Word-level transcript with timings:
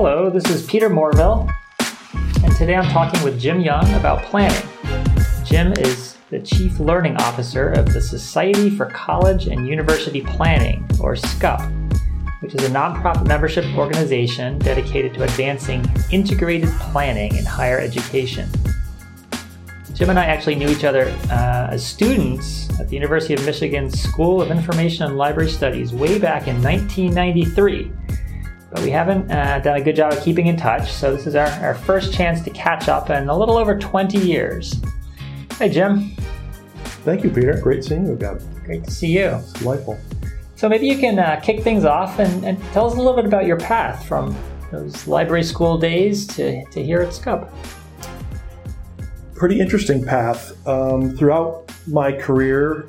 Hello, 0.00 0.30
this 0.30 0.48
is 0.48 0.64
Peter 0.64 0.88
Morville, 0.88 1.50
and 2.44 2.54
today 2.54 2.76
I'm 2.76 2.88
talking 2.92 3.20
with 3.24 3.36
Jim 3.36 3.58
Young 3.58 3.92
about 3.94 4.22
planning. 4.22 4.68
Jim 5.44 5.72
is 5.72 6.16
the 6.30 6.38
Chief 6.38 6.78
Learning 6.78 7.16
Officer 7.16 7.70
of 7.70 7.92
the 7.92 8.00
Society 8.00 8.70
for 8.70 8.86
College 8.86 9.48
and 9.48 9.66
University 9.66 10.20
Planning, 10.20 10.88
or 11.00 11.16
SCUP, 11.16 11.60
which 12.42 12.54
is 12.54 12.62
a 12.62 12.68
nonprofit 12.68 13.26
membership 13.26 13.64
organization 13.76 14.56
dedicated 14.60 15.14
to 15.14 15.24
advancing 15.24 15.84
integrated 16.12 16.70
planning 16.78 17.34
in 17.34 17.44
higher 17.44 17.80
education. 17.80 18.48
Jim 19.94 20.10
and 20.10 20.18
I 20.20 20.26
actually 20.26 20.54
knew 20.54 20.68
each 20.68 20.84
other 20.84 21.06
uh, 21.28 21.70
as 21.72 21.84
students 21.84 22.70
at 22.78 22.88
the 22.88 22.94
University 22.94 23.34
of 23.34 23.44
Michigan 23.44 23.90
School 23.90 24.40
of 24.40 24.52
Information 24.52 25.06
and 25.06 25.16
Library 25.16 25.50
Studies 25.50 25.92
way 25.92 26.20
back 26.20 26.46
in 26.46 26.62
1993. 26.62 27.90
But 28.70 28.82
we 28.82 28.90
haven't 28.90 29.30
uh, 29.30 29.60
done 29.60 29.76
a 29.76 29.80
good 29.82 29.96
job 29.96 30.12
of 30.12 30.22
keeping 30.22 30.46
in 30.46 30.56
touch, 30.56 30.92
so 30.92 31.14
this 31.14 31.26
is 31.26 31.34
our, 31.34 31.48
our 31.64 31.74
first 31.74 32.12
chance 32.12 32.42
to 32.42 32.50
catch 32.50 32.88
up 32.88 33.10
in 33.10 33.28
a 33.28 33.36
little 33.36 33.56
over 33.56 33.78
20 33.78 34.18
years. 34.18 34.80
Hey, 35.58 35.68
Jim. 35.68 36.10
Thank 37.04 37.24
you, 37.24 37.30
Peter. 37.30 37.58
Great 37.60 37.84
seeing 37.84 38.06
you 38.06 38.12
again. 38.12 38.38
Great 38.64 38.84
to 38.84 38.90
see 38.90 39.18
you. 39.18 39.26
It's 39.26 39.52
delightful. 39.54 39.98
So 40.56 40.68
maybe 40.68 40.86
you 40.86 40.98
can 40.98 41.18
uh, 41.18 41.40
kick 41.42 41.62
things 41.62 41.84
off 41.84 42.18
and, 42.18 42.44
and, 42.44 42.62
tell 42.72 42.86
us 42.86 42.94
a 42.94 42.96
little 42.96 43.14
bit 43.14 43.24
about 43.24 43.46
your 43.46 43.58
path 43.58 44.06
from 44.06 44.36
those 44.70 45.06
library 45.06 45.44
school 45.44 45.78
days 45.78 46.26
to, 46.26 46.64
to 46.66 46.82
here 46.82 47.00
at 47.00 47.14
SCUP 47.14 47.50
pretty 49.38 49.60
interesting 49.60 50.04
path 50.04 50.52
um, 50.66 51.16
throughout 51.16 51.72
my 51.86 52.10
career, 52.10 52.88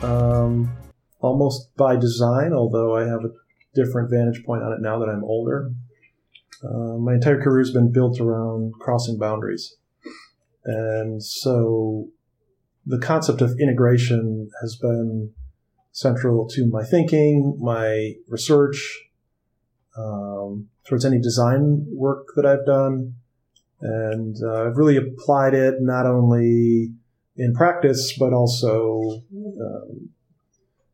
um, 0.00 0.70
almost 1.18 1.74
by 1.76 1.96
design, 1.96 2.52
although 2.52 2.96
I 2.96 3.04
have 3.04 3.24
a 3.24 3.30
different 3.78 4.10
vantage 4.10 4.44
point 4.44 4.62
on 4.62 4.72
it 4.72 4.80
now 4.80 4.98
that 4.98 5.08
I'm 5.08 5.24
older. 5.24 5.70
Uh, 6.62 6.96
my 6.98 7.14
entire 7.14 7.40
career 7.40 7.60
has 7.60 7.70
been 7.70 7.92
built 7.92 8.20
around 8.20 8.72
crossing 8.80 9.18
boundaries. 9.18 9.76
And 10.64 11.22
so 11.22 12.08
the 12.84 12.98
concept 12.98 13.40
of 13.40 13.58
integration 13.60 14.50
has 14.60 14.76
been 14.76 15.32
central 15.92 16.48
to 16.48 16.66
my 16.68 16.84
thinking, 16.84 17.56
my 17.60 18.14
research, 18.28 18.78
um, 19.96 20.68
towards 20.84 21.04
any 21.04 21.20
design 21.20 21.86
work 21.90 22.28
that 22.36 22.46
I've 22.46 22.66
done, 22.66 23.14
and 23.80 24.36
uh, 24.42 24.66
I've 24.66 24.76
really 24.76 24.96
applied 24.96 25.54
it 25.54 25.76
not 25.80 26.06
only 26.06 26.92
in 27.36 27.54
practice 27.54 28.16
but 28.18 28.32
also 28.32 29.22
um, 29.32 30.10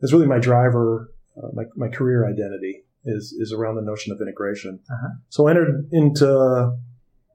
it's 0.00 0.12
really 0.12 0.26
my 0.26 0.38
driver, 0.38 1.10
uh, 1.36 1.48
my 1.52 1.64
my 1.77 1.88
career 1.88 2.28
identity 2.28 2.84
is 3.04 3.32
is 3.38 3.52
around 3.52 3.77
the 3.77 3.82
notion 3.82 4.12
of 4.12 4.20
integration. 4.20 4.80
Uh-huh. 4.90 5.14
So 5.28 5.46
I 5.46 5.50
entered 5.50 5.88
into 5.92 6.76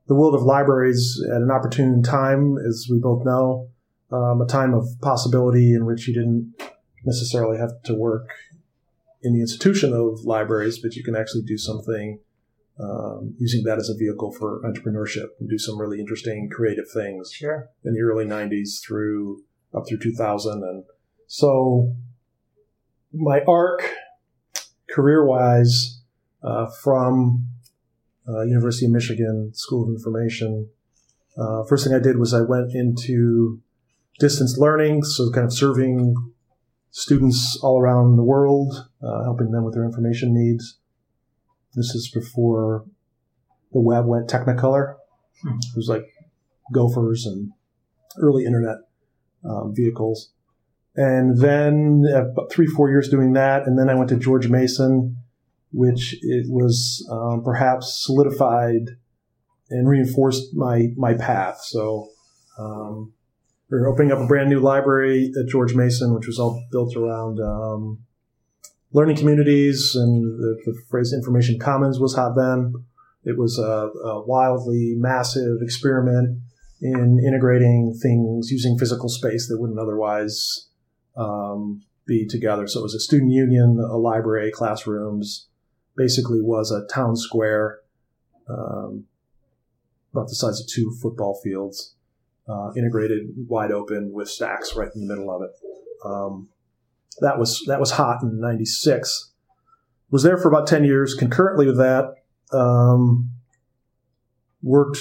the 0.08 0.16
world 0.16 0.36
of 0.36 0.42
libraries 0.42 1.24
at 1.30 1.42
an 1.42 1.52
opportune 1.52 2.02
time, 2.02 2.58
as 2.58 2.88
we 2.90 2.98
both 3.00 3.24
know, 3.26 3.70
um, 4.12 4.42
a 4.42 4.48
time 4.48 4.74
of 4.74 4.88
possibility 5.02 5.74
in 5.74 5.86
which 5.86 6.08
you 6.08 6.14
didn't 6.14 6.54
necessarily 7.06 7.58
have 7.58 7.82
to 7.84 7.94
work 7.94 8.30
in 9.22 9.34
the 9.34 9.42
institution 9.42 9.94
of 9.94 10.22
libraries, 10.24 10.80
but 10.80 10.96
you 10.96 11.04
can 11.04 11.16
actually 11.16 11.44
do 11.44 11.58
something 11.58 12.20
um, 12.80 13.36
using 13.38 13.64
that 13.66 13.78
as 13.78 13.90
a 13.90 13.98
vehicle 13.98 14.32
for 14.32 14.62
entrepreneurship 14.64 15.28
and 15.40 15.50
do 15.50 15.58
some 15.58 15.80
really 15.80 16.00
interesting 16.00 16.50
creative 16.50 16.90
things 16.94 17.32
sure. 17.32 17.70
in 17.84 17.94
the 17.94 18.02
early 18.02 18.26
90s 18.26 18.82
through 18.82 19.44
up 19.76 19.84
through 19.88 20.00
2000 20.00 20.64
and 20.64 20.84
so 21.28 21.94
my 23.14 23.42
arc 23.48 23.94
career 24.90 25.26
wise 25.26 26.02
uh, 26.44 26.68
from 26.84 27.48
uh, 28.28 28.42
university 28.42 28.86
of 28.86 28.92
michigan 28.92 29.52
school 29.54 29.84
of 29.84 29.90
information 29.90 30.70
uh, 31.38 31.64
first 31.64 31.86
thing 31.86 31.94
i 31.94 32.00
did 32.00 32.18
was 32.18 32.34
i 32.34 32.42
went 32.42 32.74
into 32.74 33.62
distance 34.20 34.58
learning 34.58 35.04
so 35.04 35.32
kind 35.32 35.46
of 35.46 35.54
serving 35.54 36.16
students 36.92 37.60
all 37.62 37.80
around 37.80 38.16
the 38.16 38.24
world 38.24 38.90
uh, 39.04 39.24
helping 39.24 39.52
them 39.52 39.64
with 39.64 39.74
their 39.74 39.86
information 39.86 40.34
needs 40.34 40.80
this 41.76 41.94
is 41.96 42.10
before 42.10 42.86
the 43.72 43.80
web 43.80 44.06
went 44.06 44.30
Technicolor. 44.30 44.96
Hmm. 45.42 45.58
It 45.58 45.76
was 45.76 45.88
like 45.88 46.06
Gophers 46.74 47.26
and 47.26 47.52
early 48.20 48.46
internet 48.46 48.78
um, 49.46 49.74
vehicles. 49.76 50.32
And 51.00 51.40
then 51.40 52.04
about 52.14 52.52
three, 52.52 52.68
four 52.68 52.90
years 52.90 53.08
doing 53.08 53.32
that, 53.32 53.66
and 53.66 53.80
then 53.80 53.90
I 53.90 53.96
went 53.96 54.10
to 54.10 54.18
George 54.18 54.50
Mason, 54.50 55.16
which 55.72 56.14
it 56.22 56.48
was 56.50 57.08
um, 57.10 57.42
perhaps 57.42 58.04
solidified 58.06 58.98
and 59.70 59.88
reinforced 59.88 60.54
my 60.54 60.88
my 60.98 61.14
path. 61.14 61.62
So 61.62 62.10
um, 62.58 63.14
we 63.72 63.78
are 63.78 63.88
opening 63.88 64.12
up 64.12 64.20
a 64.20 64.28
brand 64.28 64.50
new 64.50 64.60
library 64.60 65.32
at 65.40 65.48
George 65.48 65.74
Mason, 65.74 66.14
which 66.14 66.28
was 66.28 66.38
all 66.38 66.62
built 66.70 66.94
around 66.98 67.40
um, 67.40 68.00
learning 68.92 69.16
communities, 69.16 69.96
and 69.96 70.38
the, 70.38 70.58
the, 70.66 70.82
phrase 70.90 71.14
information 71.14 71.60
commons 71.60 71.98
was 71.98 72.14
hot 72.14 72.34
then. 72.36 72.74
It 73.24 73.38
was 73.38 73.58
a, 73.58 73.88
a, 74.06 74.28
wildly 74.28 74.96
massive 74.98 75.62
experiment 75.62 76.42
in 76.82 77.24
integrating 77.26 77.98
things 78.02 78.52
using 78.52 78.78
physical 78.78 79.08
space 79.08 79.48
that 79.48 79.62
wouldn't 79.62 79.80
otherwise 79.80 80.69
um, 81.20 81.84
be 82.06 82.26
together. 82.26 82.68
So 82.68 82.80
it 82.80 82.84
was 82.84 82.96
a 82.96 83.00
student 83.00 83.32
union, 83.32 83.80
a 83.80 83.98
library, 83.98 84.52
classrooms, 84.52 85.48
basically 85.96 86.42
was 86.42 86.72
a 86.72 86.88
town 86.92 87.16
square 87.16 87.80
um, 88.50 89.06
about 90.14 90.30
the 90.30 90.36
size 90.36 90.60
of 90.60 90.68
two 90.68 90.92
football 91.02 91.40
fields, 91.44 91.94
uh, 92.48 92.72
integrated 92.76 93.28
wide 93.48 93.72
open 93.72 94.12
with 94.12 94.30
stacks 94.30 94.76
right 94.76 94.90
in 94.96 95.02
the 95.02 95.14
middle 95.14 95.30
of 95.30 95.44
it. 95.44 95.52
Um, 96.04 96.50
that 97.20 97.38
was 97.38 97.64
that 97.68 97.80
was 97.80 97.92
hot 97.92 98.24
in 98.24 98.40
'96. 98.40 99.32
Was 100.10 100.24
there 100.24 100.38
for 100.38 100.48
about 100.48 100.68
ten 100.68 100.84
years. 100.84 101.14
Concurrently 101.14 101.66
with 101.66 101.78
that, 101.78 102.16
um, 102.54 103.32
worked 104.64 105.00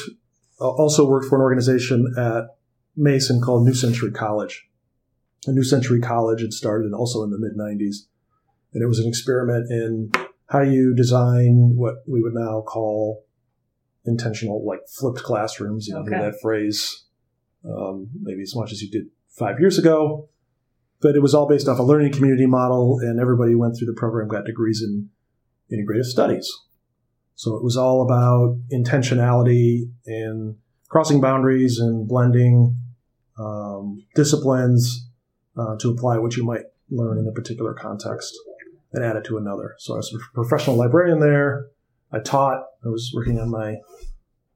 uh, 0.60 0.68
also 0.68 1.08
worked 1.08 1.26
for 1.26 1.36
an 1.36 1.42
organization 1.42 2.12
at 2.18 2.56
Mason 2.96 3.40
called 3.40 3.64
New 3.64 3.74
Century 3.74 4.10
College. 4.10 4.67
A 5.46 5.52
New 5.52 5.64
Century 5.64 6.00
College 6.00 6.40
had 6.40 6.52
started 6.52 6.92
also 6.92 7.22
in 7.22 7.30
the 7.30 7.38
mid 7.38 7.56
'90s, 7.56 8.06
and 8.72 8.82
it 8.82 8.86
was 8.86 8.98
an 8.98 9.08
experiment 9.08 9.70
in 9.70 10.10
how 10.48 10.64
do 10.64 10.70
you 10.70 10.94
design 10.94 11.72
what 11.76 11.96
we 12.06 12.22
would 12.22 12.34
now 12.34 12.62
call 12.62 13.24
intentional, 14.04 14.64
like 14.66 14.80
flipped 14.88 15.22
classrooms. 15.22 15.86
You 15.86 15.94
know, 15.94 16.00
okay. 16.00 16.10
that 16.10 16.40
phrase 16.40 17.04
um, 17.64 18.08
maybe 18.20 18.42
as 18.42 18.54
much 18.54 18.72
as 18.72 18.82
you 18.82 18.90
did 18.90 19.06
five 19.28 19.60
years 19.60 19.78
ago 19.78 20.28
but 21.00 21.14
it 21.14 21.20
was 21.20 21.34
all 21.34 21.48
based 21.48 21.68
off 21.68 21.78
a 21.78 21.82
learning 21.82 22.12
community 22.12 22.46
model, 22.46 22.98
and 23.00 23.20
everybody 23.20 23.54
went 23.54 23.76
through 23.76 23.86
the 23.86 23.94
program, 23.94 24.28
got 24.28 24.44
degrees 24.44 24.82
in 24.82 25.08
integrative 25.72 26.04
studies. 26.04 26.50
So 27.34 27.54
it 27.54 27.62
was 27.62 27.76
all 27.76 28.02
about 28.02 28.58
intentionality 28.72 29.90
and 30.06 30.56
crossing 30.88 31.20
boundaries 31.20 31.78
and 31.78 32.08
blending 32.08 32.76
um, 33.38 34.04
disciplines 34.16 35.07
uh, 35.58 35.76
to 35.78 35.90
apply 35.90 36.18
what 36.18 36.36
you 36.36 36.44
might 36.44 36.62
learn 36.90 37.18
in 37.18 37.26
a 37.26 37.32
particular 37.32 37.74
context 37.74 38.34
and 38.92 39.04
add 39.04 39.16
it 39.16 39.24
to 39.24 39.36
another. 39.36 39.74
So 39.78 39.94
I 39.94 39.96
was 39.98 40.14
a 40.14 40.34
professional 40.34 40.76
librarian 40.76 41.20
there. 41.20 41.66
I 42.12 42.20
taught. 42.20 42.64
I 42.84 42.88
was 42.88 43.12
working 43.14 43.38
on 43.38 43.50
my 43.50 43.76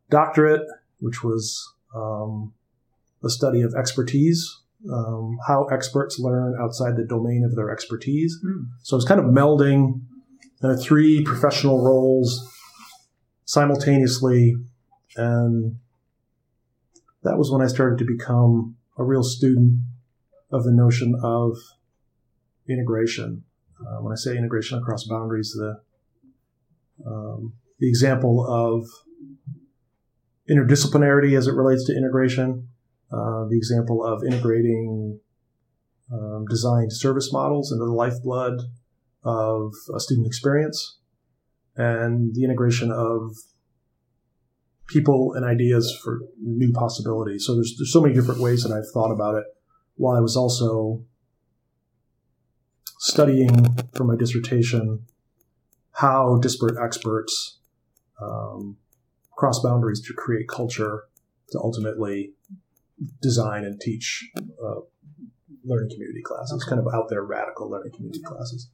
doctorate, 0.08 0.66
which 1.00 1.22
was 1.22 1.74
um, 1.94 2.54
the 3.20 3.30
study 3.30 3.60
of 3.62 3.74
expertise 3.74 4.62
um, 4.90 5.38
how 5.46 5.64
experts 5.66 6.18
learn 6.18 6.56
outside 6.60 6.96
the 6.96 7.04
domain 7.04 7.44
of 7.44 7.54
their 7.54 7.70
expertise. 7.70 8.38
Mm. 8.44 8.66
So 8.82 8.96
was 8.96 9.04
kind 9.04 9.20
of 9.20 9.26
melding 9.26 10.00
three 10.80 11.22
professional 11.24 11.84
roles 11.84 12.48
simultaneously. 13.44 14.56
And 15.16 15.76
that 17.22 17.36
was 17.36 17.50
when 17.50 17.62
I 17.62 17.66
started 17.66 17.98
to 17.98 18.04
become 18.04 18.76
a 18.96 19.04
real 19.04 19.22
student 19.22 19.80
of 20.52 20.64
the 20.64 20.72
notion 20.72 21.14
of 21.22 21.56
integration. 22.68 23.44
Uh, 23.80 24.02
when 24.02 24.12
I 24.12 24.16
say 24.16 24.36
integration 24.36 24.78
across 24.78 25.04
boundaries, 25.04 25.52
the 25.52 25.80
um, 27.04 27.54
the 27.80 27.88
example 27.88 28.46
of 28.46 28.86
interdisciplinarity 30.48 31.36
as 31.36 31.48
it 31.48 31.54
relates 31.54 31.84
to 31.86 31.96
integration, 31.96 32.68
uh, 33.10 33.44
the 33.48 33.56
example 33.56 34.04
of 34.04 34.22
integrating 34.24 35.18
um, 36.12 36.44
designed 36.48 36.92
service 36.92 37.32
models 37.32 37.72
into 37.72 37.84
the 37.84 37.92
lifeblood 37.92 38.60
of 39.24 39.72
a 39.94 39.98
student 39.98 40.26
experience 40.26 40.98
and 41.76 42.34
the 42.34 42.44
integration 42.44 42.92
of 42.92 43.34
people 44.88 45.32
and 45.34 45.44
ideas 45.44 45.98
for 46.04 46.20
new 46.40 46.72
possibilities. 46.72 47.46
So 47.46 47.54
there's, 47.54 47.74
there's 47.78 47.92
so 47.92 48.00
many 48.00 48.14
different 48.14 48.40
ways 48.40 48.62
that 48.62 48.72
I've 48.72 48.90
thought 48.92 49.10
about 49.10 49.36
it 49.36 49.44
while 49.96 50.16
I 50.16 50.20
was 50.20 50.36
also 50.36 51.04
studying 52.98 53.76
for 53.94 54.04
my 54.04 54.16
dissertation 54.16 55.06
how 55.92 56.38
disparate 56.40 56.76
experts 56.82 57.58
um, 58.20 58.76
cross 59.36 59.60
boundaries 59.60 60.00
to 60.06 60.14
create 60.14 60.48
culture 60.48 61.04
to 61.50 61.58
ultimately 61.58 62.32
design 63.20 63.64
and 63.64 63.80
teach 63.80 64.30
uh, 64.38 64.80
learning 65.64 65.90
community 65.90 66.22
classes, 66.22 66.64
kind 66.64 66.80
of 66.80 66.86
out 66.94 67.08
there 67.08 67.22
radical 67.22 67.68
learning 67.68 67.92
community 67.92 68.22
classes. 68.22 68.70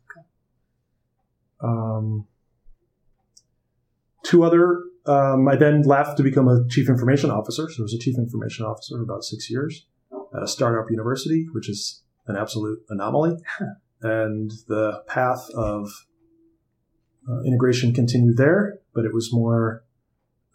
Um, 1.60 2.26
two 4.24 4.44
other, 4.44 4.82
um, 5.06 5.48
I 5.48 5.56
then 5.56 5.82
left 5.82 6.16
to 6.18 6.22
become 6.22 6.48
a 6.48 6.66
chief 6.68 6.88
information 6.88 7.30
officer. 7.30 7.68
So 7.68 7.82
I 7.82 7.84
was 7.84 7.94
a 7.94 7.98
chief 7.98 8.16
information 8.16 8.64
officer 8.64 8.96
for 8.96 9.02
about 9.02 9.24
six 9.24 9.50
years 9.50 9.86
at 10.34 10.42
a 10.42 10.48
startup 10.48 10.90
university, 10.90 11.46
which 11.52 11.68
is 11.68 12.02
an 12.26 12.36
absolute 12.36 12.80
anomaly. 12.88 13.36
and 14.02 14.50
the 14.68 15.02
path 15.06 15.48
of 15.54 15.90
uh, 17.28 17.40
integration 17.42 17.92
continued 17.92 18.36
there, 18.36 18.78
but 18.94 19.04
it 19.04 19.12
was 19.12 19.32
more 19.32 19.84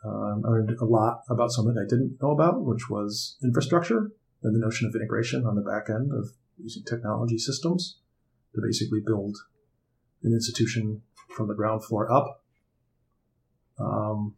um, 0.06 0.44
I 0.46 0.50
learned 0.50 0.78
a 0.82 0.86
lot 0.86 1.22
about 1.30 1.52
something 1.52 1.76
I 1.78 1.88
didn't 1.88 2.18
know 2.22 2.32
about, 2.32 2.64
which 2.66 2.90
was 2.90 3.38
infrastructure 3.44 4.12
and 4.44 4.54
the 4.54 4.60
notion 4.60 4.88
of 4.88 4.96
integration 4.96 5.46
on 5.46 5.56
the 5.56 5.62
back 5.62 5.90
end 5.90 6.12
of 6.12 6.32
using 6.58 6.84
technology 6.84 7.38
systems 7.38 8.00
to 8.54 8.62
basically 8.62 9.00
build 9.06 9.38
an 10.24 10.34
institution 10.34 11.02
from 11.36 11.48
the 11.48 11.54
ground 11.54 11.86
floor 11.86 12.12
up. 12.12 12.44
Um, 13.80 14.36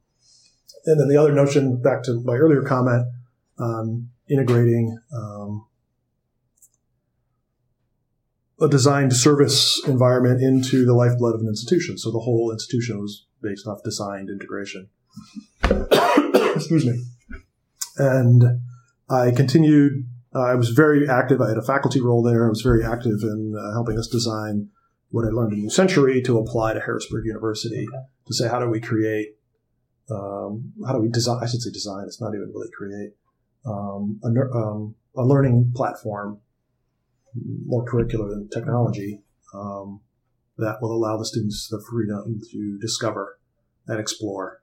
and 0.86 1.00
then 1.00 1.08
the 1.08 1.18
other 1.18 1.34
notion, 1.34 1.82
back 1.82 2.04
to 2.04 2.22
my 2.24 2.36
earlier 2.36 2.62
comment, 2.62 3.08
on 3.58 4.10
integrating 4.30 4.98
um, 5.16 5.66
a 8.60 8.68
designed 8.68 9.14
service 9.14 9.82
environment 9.88 10.42
into 10.42 10.86
the 10.86 10.94
lifeblood 10.94 11.36
of 11.36 11.42
an 11.42 11.48
institution. 11.48 11.98
So 11.98 12.12
the 12.12 12.20
whole 12.20 12.52
institution 12.52 13.00
was 13.00 13.26
based 13.42 13.68
off 13.68 13.80
designed 13.84 14.30
integration. 14.30 14.90
Excuse 16.56 16.86
me. 16.86 17.04
And 17.98 18.62
I 19.10 19.32
continued. 19.32 20.08
Uh, 20.34 20.42
I 20.42 20.56
was 20.56 20.70
very 20.70 21.08
active. 21.08 21.42
I 21.42 21.50
had 21.50 21.58
a 21.58 21.64
faculty 21.64 22.02
role 22.02 22.22
there. 22.24 22.46
I 22.46 22.50
was 22.50 22.62
very 22.62 22.84
active 22.84 23.20
in 23.22 23.56
uh, 23.58 23.74
helping 23.74 23.98
us 23.98 24.08
design 24.08 24.70
what 25.10 25.26
I 25.26 25.30
learned 25.30 25.54
in 25.54 25.60
New 25.60 25.70
Century 25.70 26.22
to 26.24 26.40
apply 26.40 26.74
to 26.74 26.82
Harrisburg 26.82 27.26
University 27.26 27.86
okay. 27.88 28.04
to 28.28 28.34
say 28.34 28.50
how 28.50 28.60
do 28.60 28.70
we 28.70 28.82
create, 28.82 29.36
um, 30.10 30.74
how 30.86 30.94
do 30.94 31.00
we 31.00 31.10
design? 31.10 31.40
I 31.42 31.46
should 31.46 31.62
say 31.62 31.72
design. 31.72 32.04
It's 32.08 32.20
not 32.20 32.34
even 32.34 32.52
really 32.54 32.70
create 32.76 33.12
um, 33.66 34.20
a, 34.24 34.58
um, 34.58 34.96
a, 35.18 35.24
learning 35.24 35.72
platform, 35.76 36.40
more 37.66 37.86
curricular 37.86 38.30
than 38.30 38.50
technology, 38.50 39.22
um, 39.54 40.02
that 40.58 40.78
will 40.82 40.92
allow 40.92 41.18
the 41.18 41.26
students 41.26 41.68
the 41.70 41.84
freedom 41.90 42.40
to 42.52 42.78
discover 42.80 43.40
and 43.88 44.00
explore 44.00 44.62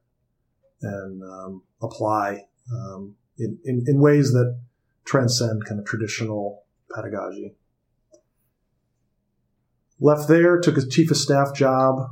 and 0.81 1.23
um, 1.23 1.63
apply 1.81 2.43
um, 2.73 3.15
in, 3.39 3.59
in, 3.65 3.85
in, 3.87 4.01
ways 4.01 4.33
that 4.33 4.59
transcend 5.05 5.65
kind 5.67 5.79
of 5.79 5.87
traditional 5.87 6.65
pedagogy. 6.95 7.55
Left 10.01 10.29
there, 10.29 10.59
took 10.59 10.77
a 10.77 10.87
chief 10.87 11.11
of 11.11 11.17
staff 11.17 11.55
job 11.55 12.09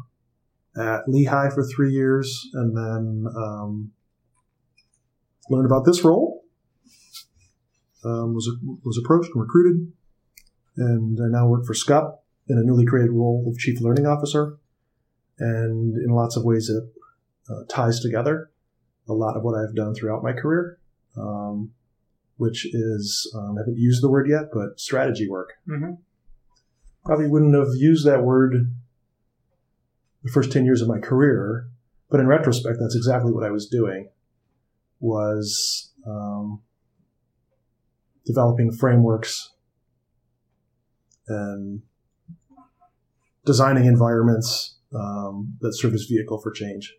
at 0.77 1.09
Lehigh 1.09 1.51
for 1.51 1.65
three 1.65 1.93
years, 1.93 2.49
and 2.53 2.77
then 2.77 3.25
um, 3.37 3.93
learned 5.49 5.67
about 5.67 5.85
this 5.85 6.05
role. 6.05 6.40
Um, 8.05 8.35
was 8.35 8.51
was 8.85 8.99
approached 8.99 9.31
and 9.35 9.43
recruited, 9.43 9.93
and 10.77 11.19
I 11.21 11.29
now 11.29 11.49
work 11.49 11.67
for 11.67 11.75
SCUP 11.75 12.25
in 12.49 12.57
a 12.59 12.63
newly 12.63 12.87
created 12.87 13.13
role 13.13 13.45
of 13.47 13.59
chief 13.59 13.81
learning 13.81 14.07
officer, 14.07 14.57
and 15.39 15.97
in 15.97 16.11
lots 16.11 16.37
of 16.37 16.45
ways 16.45 16.71
it 16.71 16.83
uh, 17.51 17.65
ties 17.69 18.01
together 18.01 18.51
a 19.11 19.13
lot 19.13 19.37
of 19.37 19.43
what 19.43 19.59
I've 19.59 19.75
done 19.75 19.95
throughout 19.95 20.23
my 20.23 20.33
career, 20.33 20.79
um, 21.17 21.73
which 22.37 22.67
is, 22.67 23.31
um, 23.37 23.57
I 23.57 23.63
haven't 23.63 23.77
used 23.77 24.03
the 24.03 24.09
word 24.09 24.29
yet, 24.29 24.51
but 24.53 24.79
strategy 24.79 25.29
work. 25.29 25.55
Mm-hmm. 25.69 25.95
Probably 27.05 27.27
wouldn't 27.27 27.55
have 27.55 27.75
used 27.77 28.07
that 28.07 28.23
word 28.23 28.73
the 30.23 30.31
first 30.31 30.53
10 30.53 30.65
years 30.65 30.81
of 30.81 30.89
my 30.89 31.01
career, 31.01 31.69
but 32.09 32.21
in 32.21 32.27
retrospect, 32.27 32.79
that's 32.81 32.95
exactly 32.95 33.33
what 33.33 33.45
I 33.45 33.51
was 33.51 33.67
doing, 33.67 34.11
was 35.01 35.91
um, 36.07 36.61
developing 38.25 38.73
frameworks 38.73 39.51
and 41.29 41.83
designing 43.45 43.87
environments 43.87 44.77
um, 44.95 45.57
that 45.61 45.73
serve 45.75 45.95
as 45.95 46.05
vehicle 46.05 46.39
for 46.39 46.51
change 46.51 46.95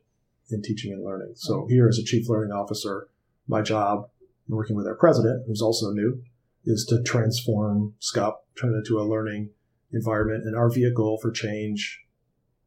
in 0.49 0.61
teaching 0.61 0.91
and 0.91 1.03
learning. 1.03 1.33
So 1.35 1.67
here 1.69 1.87
as 1.87 1.97
a 1.97 2.03
chief 2.03 2.27
learning 2.29 2.51
officer, 2.51 3.07
my 3.47 3.61
job 3.61 4.09
in 4.47 4.55
working 4.55 4.75
with 4.75 4.87
our 4.87 4.95
president, 4.95 5.43
who's 5.47 5.61
also 5.61 5.91
new, 5.91 6.21
is 6.65 6.85
to 6.89 7.01
transform 7.03 7.95
SCUP, 7.99 8.45
turn 8.59 8.73
it 8.73 8.77
into 8.77 8.99
a 8.99 9.03
learning 9.03 9.49
environment. 9.93 10.45
And 10.45 10.55
our 10.55 10.69
vehicle 10.69 11.17
for 11.21 11.31
change, 11.31 12.01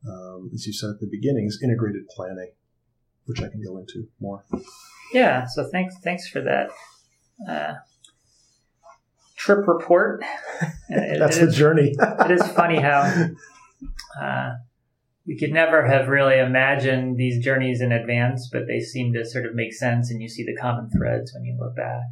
um, 0.07 0.51
as 0.55 0.67
you 0.67 0.73
said 0.73 0.91
at 0.91 1.01
the 1.01 1.07
beginning, 1.07 1.47
is 1.47 1.61
integrated 1.63 2.09
planning, 2.09 2.53
which 3.27 3.41
I 3.41 3.49
can 3.49 3.63
go 3.63 3.79
into 3.79 4.09
more. 4.21 4.45
Yeah. 5.13 5.47
So 5.47 5.69
thanks, 5.71 5.97
thanks 6.03 6.29
for 6.29 6.41
that. 6.41 6.71
Uh, 7.49 7.75
trip 9.45 9.67
report. 9.69 10.25
That's 10.89 11.39
the 11.39 11.49
is, 11.49 11.57
journey. 11.57 11.95
it 11.99 12.31
is 12.31 12.47
funny 12.49 12.81
how 12.81 13.03
uh, 14.21 14.55
we 15.27 15.39
could 15.39 15.53
never 15.53 15.87
have 15.87 16.09
really 16.09 16.39
imagined 16.39 17.17
these 17.17 17.45
journeys 17.45 17.81
in 17.81 17.93
advance, 17.93 18.49
but 18.51 18.67
they 18.67 18.81
seem 18.81 19.13
to 19.13 19.25
sort 19.25 19.47
of 19.47 19.55
make 19.55 19.75
sense, 19.75 20.11
and 20.11 20.23
you 20.23 20.29
see 20.29 20.45
the 20.45 20.57
common 20.61 20.91
threads 20.91 21.33
when 21.35 21.45
you 21.45 21.57
look 21.59 21.77
back. 21.77 22.03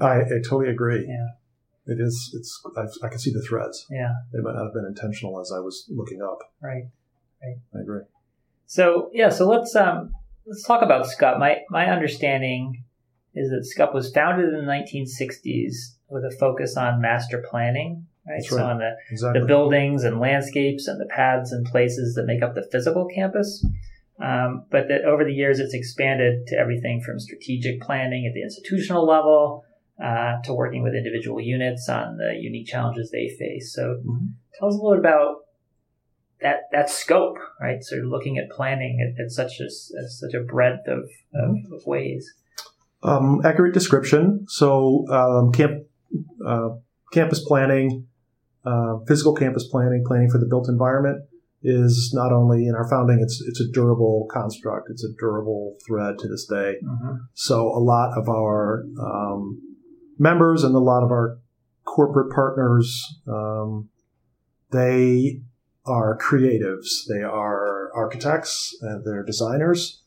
I, 0.00 0.20
I 0.20 0.40
totally 0.42 0.70
agree. 0.70 1.06
Yeah, 1.06 1.92
it 1.92 2.00
is. 2.00 2.34
It's. 2.34 2.60
i 2.76 3.06
i 3.06 3.08
can 3.08 3.18
see 3.18 3.32
the 3.32 3.42
threads. 3.42 3.86
Yeah, 3.90 4.12
they 4.32 4.40
might 4.40 4.54
not 4.54 4.64
have 4.64 4.74
been 4.74 4.86
intentional 4.86 5.40
as 5.40 5.52
I 5.54 5.60
was 5.60 5.88
looking 5.94 6.22
up. 6.22 6.38
Right. 6.60 6.84
Right. 7.42 7.56
I 7.74 7.80
agree. 7.80 8.02
So 8.66 9.10
yeah, 9.12 9.28
so 9.28 9.48
let's 9.48 9.76
um 9.76 10.12
let's 10.46 10.64
talk 10.64 10.82
about 10.82 11.06
SCUP. 11.06 11.38
My 11.38 11.58
my 11.70 11.86
understanding 11.86 12.84
is 13.34 13.50
that 13.50 13.64
SCUP 13.64 13.94
was 13.94 14.12
founded 14.12 14.48
in 14.52 14.66
the 14.66 14.72
1960s 14.72 15.74
with 16.08 16.24
a 16.24 16.36
focus 16.38 16.76
on 16.76 17.00
master 17.00 17.44
planning 17.48 18.06
right? 18.26 18.36
That's 18.38 18.50
so 18.50 18.56
right. 18.56 18.70
on 18.70 18.78
the, 18.78 18.96
exactly. 19.10 19.40
the 19.40 19.46
buildings 19.46 20.04
and 20.04 20.20
landscapes 20.20 20.86
and 20.86 21.00
the 21.00 21.06
paths 21.06 21.52
and 21.52 21.64
places 21.66 22.14
that 22.14 22.24
make 22.26 22.42
up 22.42 22.54
the 22.54 22.66
physical 22.70 23.06
campus. 23.06 23.66
Um, 24.22 24.66
but 24.70 24.88
that 24.88 25.04
over 25.04 25.24
the 25.24 25.32
years, 25.32 25.58
it's 25.58 25.74
expanded 25.74 26.46
to 26.48 26.56
everything 26.56 27.00
from 27.00 27.18
strategic 27.18 27.80
planning 27.80 28.26
at 28.26 28.34
the 28.34 28.42
institutional 28.42 29.04
level 29.04 29.64
uh, 30.02 30.40
to 30.44 30.54
working 30.54 30.82
with 30.82 30.94
individual 30.94 31.40
units 31.40 31.88
on 31.88 32.16
the 32.16 32.34
unique 32.38 32.66
challenges 32.66 33.10
they 33.10 33.28
face. 33.38 33.74
So, 33.74 34.00
mm-hmm. 34.06 34.26
tell 34.58 34.68
us 34.68 34.74
a 34.74 34.78
little 34.78 34.92
bit 34.92 35.00
about 35.00 35.36
that 36.40 36.62
that 36.70 36.90
scope, 36.90 37.38
right? 37.60 37.82
So, 37.82 37.96
looking 37.96 38.38
at 38.38 38.50
planning 38.50 39.00
at, 39.00 39.20
at 39.20 39.32
such 39.32 39.58
a 39.58 39.68
such 39.68 40.34
a 40.34 40.40
breadth 40.40 40.86
of, 40.86 41.10
of, 41.34 41.56
of 41.72 41.86
ways. 41.86 42.32
Um, 43.04 43.42
accurate 43.44 43.74
description. 43.74 44.46
So, 44.48 45.06
um, 45.10 45.52
camp 45.52 45.86
uh, 46.44 46.70
campus 47.12 47.44
planning 47.44 48.06
uh, 48.64 48.98
physical 49.06 49.34
campus 49.34 49.68
planning, 49.68 50.04
planning 50.06 50.30
for 50.30 50.38
the 50.38 50.46
built 50.46 50.68
environment, 50.68 51.24
is 51.62 52.12
not 52.14 52.32
only 52.32 52.66
in 52.66 52.74
our 52.74 52.88
founding, 52.88 53.20
it's 53.20 53.42
it's 53.46 53.60
a 53.60 53.68
durable 53.70 54.26
construct. 54.30 54.88
It's 54.90 55.04
a 55.04 55.12
durable 55.18 55.76
thread 55.86 56.18
to 56.18 56.28
this 56.28 56.46
day. 56.46 56.76
Mm-hmm. 56.82 57.16
So 57.34 57.68
a 57.68 57.80
lot 57.80 58.16
of 58.16 58.28
our 58.28 58.84
um, 58.98 59.60
members 60.18 60.64
and 60.64 60.74
a 60.74 60.78
lot 60.78 61.02
of 61.02 61.10
our 61.10 61.38
corporate 61.84 62.32
partners, 62.32 63.18
um, 63.28 63.90
they 64.72 65.42
are 65.86 66.18
creatives. 66.18 67.06
They 67.08 67.22
are 67.22 67.90
architects 67.94 68.74
and 68.80 69.04
they're 69.04 69.24
designers. 69.24 70.02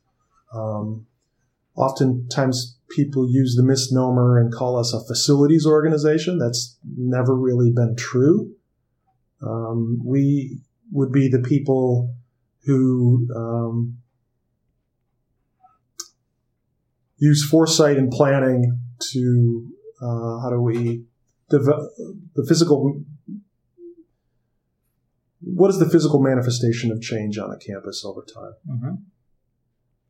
Um, 0.54 1.06
oftentimes 1.76 2.77
people 2.90 3.30
use 3.30 3.56
the 3.56 3.64
misnomer 3.64 4.40
and 4.40 4.54
call 4.54 4.78
us 4.78 4.94
a 4.94 5.04
facilities 5.06 5.66
organization. 5.66 6.40
That's 6.40 6.78
never 6.98 7.36
really 7.36 7.72
been 7.72 7.96
true. 7.96 8.54
Um, 9.42 10.02
we 10.04 10.60
would 10.92 11.12
be 11.12 11.30
the 11.30 11.40
people 11.40 12.16
who 12.66 13.28
um, 13.36 13.98
use 17.18 17.48
foresight 17.48 17.98
and 17.98 18.12
planning 18.12 18.80
to 19.12 19.68
uh, 20.02 20.40
how 20.42 20.50
do 20.50 20.62
we 20.62 21.04
develop 21.50 21.92
the 22.36 22.46
physical 22.48 23.02
what 25.42 25.70
is 25.70 25.80
the 25.80 25.90
physical 25.90 26.20
manifestation 26.20 26.92
of 26.92 27.02
change 27.02 27.38
on 27.38 27.52
a 27.52 27.58
campus 27.58 28.04
over 28.06 28.22
time 28.22 28.54
mm-hmm 28.70 28.96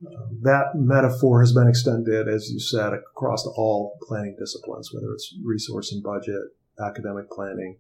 that 0.02 0.72
metaphor 0.76 1.40
has 1.42 1.54
been 1.54 1.68
extended, 1.68 2.28
as 2.28 2.50
you 2.52 2.60
said, 2.60 2.94
across 2.94 3.46
all 3.46 3.98
planning 4.04 4.36
disciplines, 4.38 4.92
whether 4.94 5.12
it's 5.14 5.36
resource 5.44 5.92
and 5.92 6.04
budget, 6.04 6.42
academic 6.80 7.30
planning, 7.32 7.78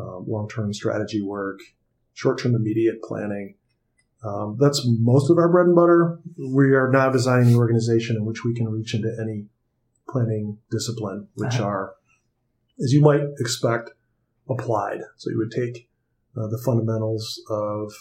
um, 0.00 0.24
long 0.26 0.48
term 0.48 0.72
strategy 0.72 1.20
work, 1.22 1.60
short 2.14 2.40
term 2.40 2.54
immediate 2.54 3.02
planning. 3.02 3.56
Um, 4.24 4.56
that's 4.58 4.82
most 4.86 5.30
of 5.30 5.36
our 5.38 5.48
bread 5.50 5.66
and 5.66 5.76
butter. 5.76 6.18
We 6.38 6.72
are 6.74 6.90
now 6.90 7.10
designing 7.10 7.48
the 7.52 7.58
organization 7.58 8.16
in 8.16 8.24
which 8.24 8.44
we 8.44 8.54
can 8.54 8.68
reach 8.68 8.94
into 8.94 9.14
any 9.20 9.46
planning 10.08 10.58
discipline, 10.70 11.28
which 11.34 11.56
Uh-huh. 11.56 11.64
are, 11.64 11.94
as 12.82 12.92
you 12.92 13.00
might 13.02 13.20
expect, 13.38 13.90
applied. 14.48 15.00
So 15.16 15.30
you 15.30 15.38
would 15.38 15.50
take 15.50 15.88
uh, 16.36 16.46
the 16.48 16.58
fundamentals 16.64 17.42
of 17.50 17.92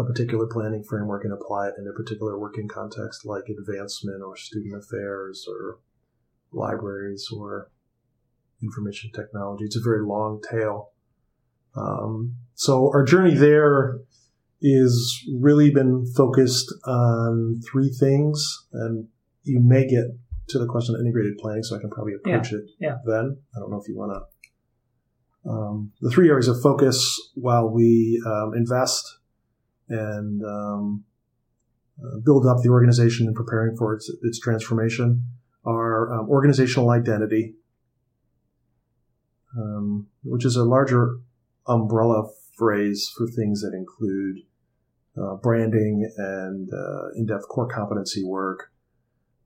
a 0.00 0.04
particular 0.04 0.46
planning 0.46 0.82
framework 0.82 1.24
and 1.24 1.32
apply 1.32 1.68
it 1.68 1.74
in 1.78 1.86
a 1.86 1.92
particular 1.92 2.38
working 2.38 2.68
context 2.68 3.24
like 3.24 3.44
advancement 3.48 4.22
or 4.22 4.36
student 4.36 4.74
affairs 4.74 5.46
or 5.48 5.78
libraries 6.52 7.28
or 7.34 7.70
information 8.62 9.10
technology. 9.14 9.64
It's 9.64 9.76
a 9.76 9.82
very 9.82 10.04
long 10.04 10.40
tail. 10.48 10.90
Um, 11.76 12.36
so 12.54 12.90
our 12.92 13.04
journey 13.04 13.34
there 13.34 14.00
is 14.60 15.24
really 15.38 15.70
been 15.70 16.04
focused 16.16 16.72
on 16.84 17.60
three 17.70 17.88
things, 17.88 18.66
and 18.72 19.08
you 19.42 19.60
may 19.60 19.86
get 19.86 20.04
to 20.48 20.58
the 20.58 20.66
question 20.66 20.94
of 20.94 21.00
integrated 21.00 21.38
planning, 21.38 21.62
so 21.62 21.76
I 21.76 21.80
can 21.80 21.90
probably 21.90 22.14
approach 22.14 22.52
it 22.52 22.64
yeah. 22.78 22.96
then. 23.06 23.38
I 23.56 23.60
don't 23.60 23.70
know 23.70 23.80
if 23.80 23.88
you 23.88 23.96
want 23.96 24.12
to. 24.12 25.50
Um, 25.50 25.92
the 26.02 26.10
three 26.10 26.28
areas 26.28 26.48
of 26.48 26.60
focus 26.60 27.30
while 27.34 27.70
we 27.70 28.22
um, 28.26 28.52
invest 28.54 29.19
and 29.90 30.42
um, 30.44 31.04
uh, 32.02 32.18
build 32.24 32.46
up 32.46 32.62
the 32.62 32.70
organization 32.70 33.26
and 33.26 33.36
preparing 33.36 33.76
for 33.76 33.94
its, 33.94 34.10
its 34.22 34.38
transformation 34.38 35.24
are 35.64 36.12
um, 36.14 36.28
organizational 36.30 36.90
identity, 36.90 37.54
um, 39.56 40.06
which 40.22 40.44
is 40.44 40.56
a 40.56 40.64
larger 40.64 41.18
umbrella 41.66 42.28
phrase 42.56 43.12
for 43.16 43.26
things 43.26 43.60
that 43.60 43.74
include 43.74 44.38
uh, 45.20 45.34
branding 45.36 46.10
and 46.16 46.70
uh, 46.72 47.10
in-depth 47.16 47.48
core 47.48 47.68
competency 47.68 48.24
work. 48.24 48.72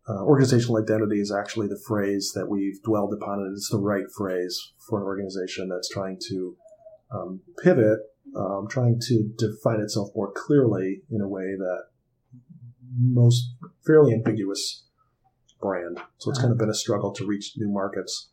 Uh, 0.07 0.23
organizational 0.23 0.77
identity 0.77 1.19
is 1.19 1.33
actually 1.33 1.67
the 1.67 1.81
phrase 1.87 2.33
that 2.35 2.47
we've 2.47 2.83
dwelled 2.83 3.15
upon, 3.15 3.41
and 3.41 3.57
it's 3.57 3.71
the 3.71 3.79
right 3.79 4.05
phrase 4.15 4.73
for 4.89 5.01
an 5.01 5.05
organization 5.05 5.69
that's 5.71 5.89
trying 5.89 6.19
to 6.29 6.57
um, 7.11 7.41
pivot, 7.63 8.01
um, 8.37 8.67
trying 8.69 9.01
to 9.09 9.31
define 9.39 9.81
itself 9.81 10.11
more 10.15 10.33
clearly 10.33 11.03
in 11.11 11.21
a 11.21 11.29
way 11.29 11.55
that 11.57 11.85
most 12.99 13.55
fairly 13.87 14.13
ambiguous 14.15 14.85
brand. 15.61 15.99
So 16.19 16.31
it's 16.31 16.41
kind 16.41 16.53
of 16.53 16.59
been 16.59 16.69
a 16.71 16.75
struggle 16.75 17.13
to 17.13 17.27
reach 17.27 17.53
new 17.57 17.69
markets, 17.71 18.29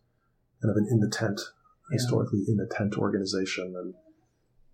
kind 0.62 0.72
of 0.72 0.77
an 0.77 0.88
in 0.91 1.00
the 1.00 1.10
tent, 1.10 1.39
Yeah. 1.91 1.96
historically 1.98 2.43
in 2.48 2.58
the 2.58 2.67
tent 2.67 2.98
organization. 2.98 3.74
And 3.75 3.93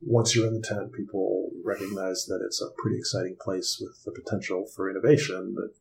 once 0.01 0.36
you're 0.36 0.48
in 0.48 0.53
the 0.53 0.62
tent, 0.62 0.91
people 0.93 1.51
recognize 1.63 2.25
that 2.25 2.41
it's 2.46 2.62
a 2.62 2.69
pretty 2.77 2.98
exciting 2.98 3.36
place 3.39 3.79
with 3.81 4.03
the 4.03 4.12
potential 4.12 4.65
for 4.67 4.89
innovation. 4.89 5.53
But 5.55 5.72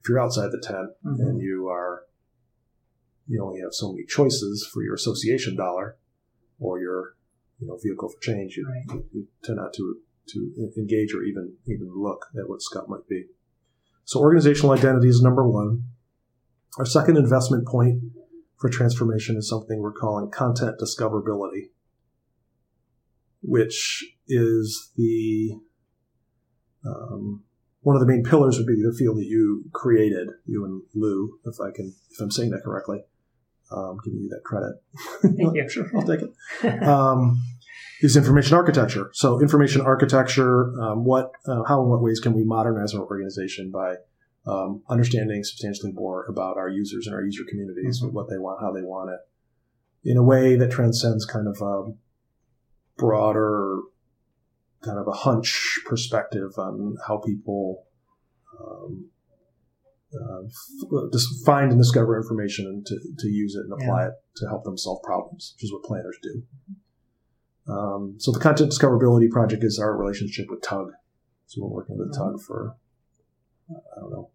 if 0.00 0.08
you're 0.08 0.20
outside 0.20 0.50
the 0.52 0.60
tent 0.60 0.90
Mhm. 1.04 1.20
and 1.20 1.40
you 1.40 1.68
are, 1.68 2.06
you 3.26 3.42
only 3.42 3.60
have 3.60 3.72
so 3.72 3.92
many 3.92 4.04
choices 4.04 4.66
for 4.66 4.82
your 4.82 4.94
association 4.94 5.56
dollar 5.56 5.96
or 6.58 6.78
your, 6.80 7.16
you 7.64 7.70
know, 7.70 7.78
vehicle 7.82 8.08
for 8.10 8.20
change, 8.20 8.56
you, 8.56 8.66
Right. 8.68 9.02
you, 9.12 9.26
tend 9.42 9.56
not 9.56 9.72
to 9.74 9.96
to 10.26 10.70
engage 10.76 11.14
or 11.14 11.22
even 11.22 11.56
even 11.66 11.90
look 11.94 12.26
at 12.38 12.48
what 12.48 12.62
SCUP 12.62 12.88
might 12.88 13.06
be. 13.08 13.26
So 14.04 14.20
organizational 14.20 14.72
identity 14.72 15.08
is 15.08 15.20
number 15.22 15.48
one. 15.48 15.84
Our 16.78 16.86
second 16.86 17.16
investment 17.16 17.66
point 17.66 18.02
for 18.58 18.68
transformation 18.68 19.36
is 19.36 19.48
something 19.48 19.80
we're 19.80 19.92
calling 19.92 20.30
content 20.30 20.76
discoverability, 20.80 21.70
which 23.42 24.04
is 24.28 24.90
the 24.96 25.58
um, 26.84 27.44
one 27.80 27.96
of 27.96 28.00
the 28.00 28.06
main 28.06 28.24
pillars 28.24 28.58
would 28.58 28.66
be 28.66 28.82
the 28.82 28.94
field 28.98 29.18
that 29.18 29.26
you 29.26 29.64
created, 29.72 30.28
you 30.46 30.64
and 30.64 30.82
Lou, 30.94 31.38
if 31.46 31.60
I 31.60 31.70
can, 31.74 31.94
if 32.10 32.20
I'm 32.20 32.30
saying 32.30 32.50
that 32.50 32.62
correctly. 32.64 33.04
Um, 33.70 33.96
giving 34.04 34.20
you 34.20 34.28
that 34.28 34.42
credit. 34.44 34.74
Thank 35.22 35.56
you. 35.56 35.68
sure, 35.68 35.90
I'll 35.94 36.02
take 36.06 36.20
it. 36.20 36.82
Um, 36.82 37.42
is 38.04 38.16
information 38.16 38.54
architecture. 38.54 39.10
So 39.14 39.40
information 39.40 39.80
architecture, 39.80 40.72
um, 40.80 41.04
what, 41.04 41.32
uh, 41.46 41.62
how 41.66 41.80
and 41.80 41.90
what 41.90 42.02
ways 42.02 42.20
can 42.20 42.34
we 42.34 42.44
modernize 42.44 42.94
our 42.94 43.00
organization 43.02 43.70
by 43.70 43.96
um, 44.46 44.82
understanding 44.90 45.42
substantially 45.42 45.92
more 45.92 46.26
about 46.28 46.58
our 46.58 46.68
users 46.68 47.06
and 47.06 47.14
our 47.16 47.22
user 47.22 47.44
communities, 47.48 48.02
Mhm. 48.02 48.12
what 48.12 48.28
they 48.28 48.36
want, 48.36 48.60
how 48.60 48.70
they 48.72 48.82
want 48.82 49.10
it, 49.10 49.20
in 50.10 50.18
a 50.18 50.22
way 50.22 50.54
that 50.56 50.70
transcends 50.70 51.24
kind 51.24 51.48
of 51.48 51.56
a 51.62 51.92
broader, 52.98 53.80
kind 54.82 54.98
of 54.98 55.08
a 55.08 55.12
hunch 55.12 55.80
perspective 55.86 56.50
on 56.58 56.96
how 57.06 57.16
people 57.18 57.84
um, 58.60 59.10
uh, 60.14 60.42
f- 60.44 61.10
just 61.12 61.44
find 61.44 61.72
and 61.72 61.80
discover 61.80 62.16
information 62.16 62.66
and 62.66 62.86
to, 62.86 62.96
to 63.18 63.28
use 63.28 63.56
it 63.56 63.64
and 63.64 63.72
apply 63.72 64.06
it 64.06 64.12
to 64.36 64.46
help 64.46 64.62
them 64.62 64.76
solve 64.78 65.02
problems, 65.02 65.54
which 65.56 65.64
is 65.64 65.72
what 65.72 65.82
planners 65.82 66.16
do. 66.22 66.42
Um, 67.68 68.16
so 68.18 68.30
the 68.30 68.40
content 68.40 68.70
discoverability 68.70 69.30
project 69.30 69.64
is 69.64 69.78
our 69.78 69.96
relationship 69.96 70.50
with 70.50 70.62
Tug. 70.62 70.92
So 71.46 71.62
we're 71.62 71.68
working 71.68 71.98
with 71.98 72.14
Tug 72.14 72.40
for 72.40 72.76
I 73.70 74.00
don't 74.00 74.10
know, 74.10 74.30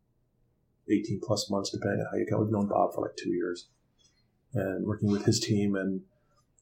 18 0.89 1.21
plus 1.24 1.50
months, 1.50 1.69
depending 1.69 2.00
on 2.00 2.07
how 2.12 2.17
you 2.17 2.25
count. 2.27 2.43
We've 2.43 2.51
known 2.51 2.67
Bob 2.67 2.93
for 2.93 3.01
like 3.01 3.15
two 3.15 3.29
years 3.29 3.67
and 4.53 4.86
working 4.86 5.12
with 5.12 5.25
his 5.25 5.39
team. 5.39 5.75
And 5.75 6.01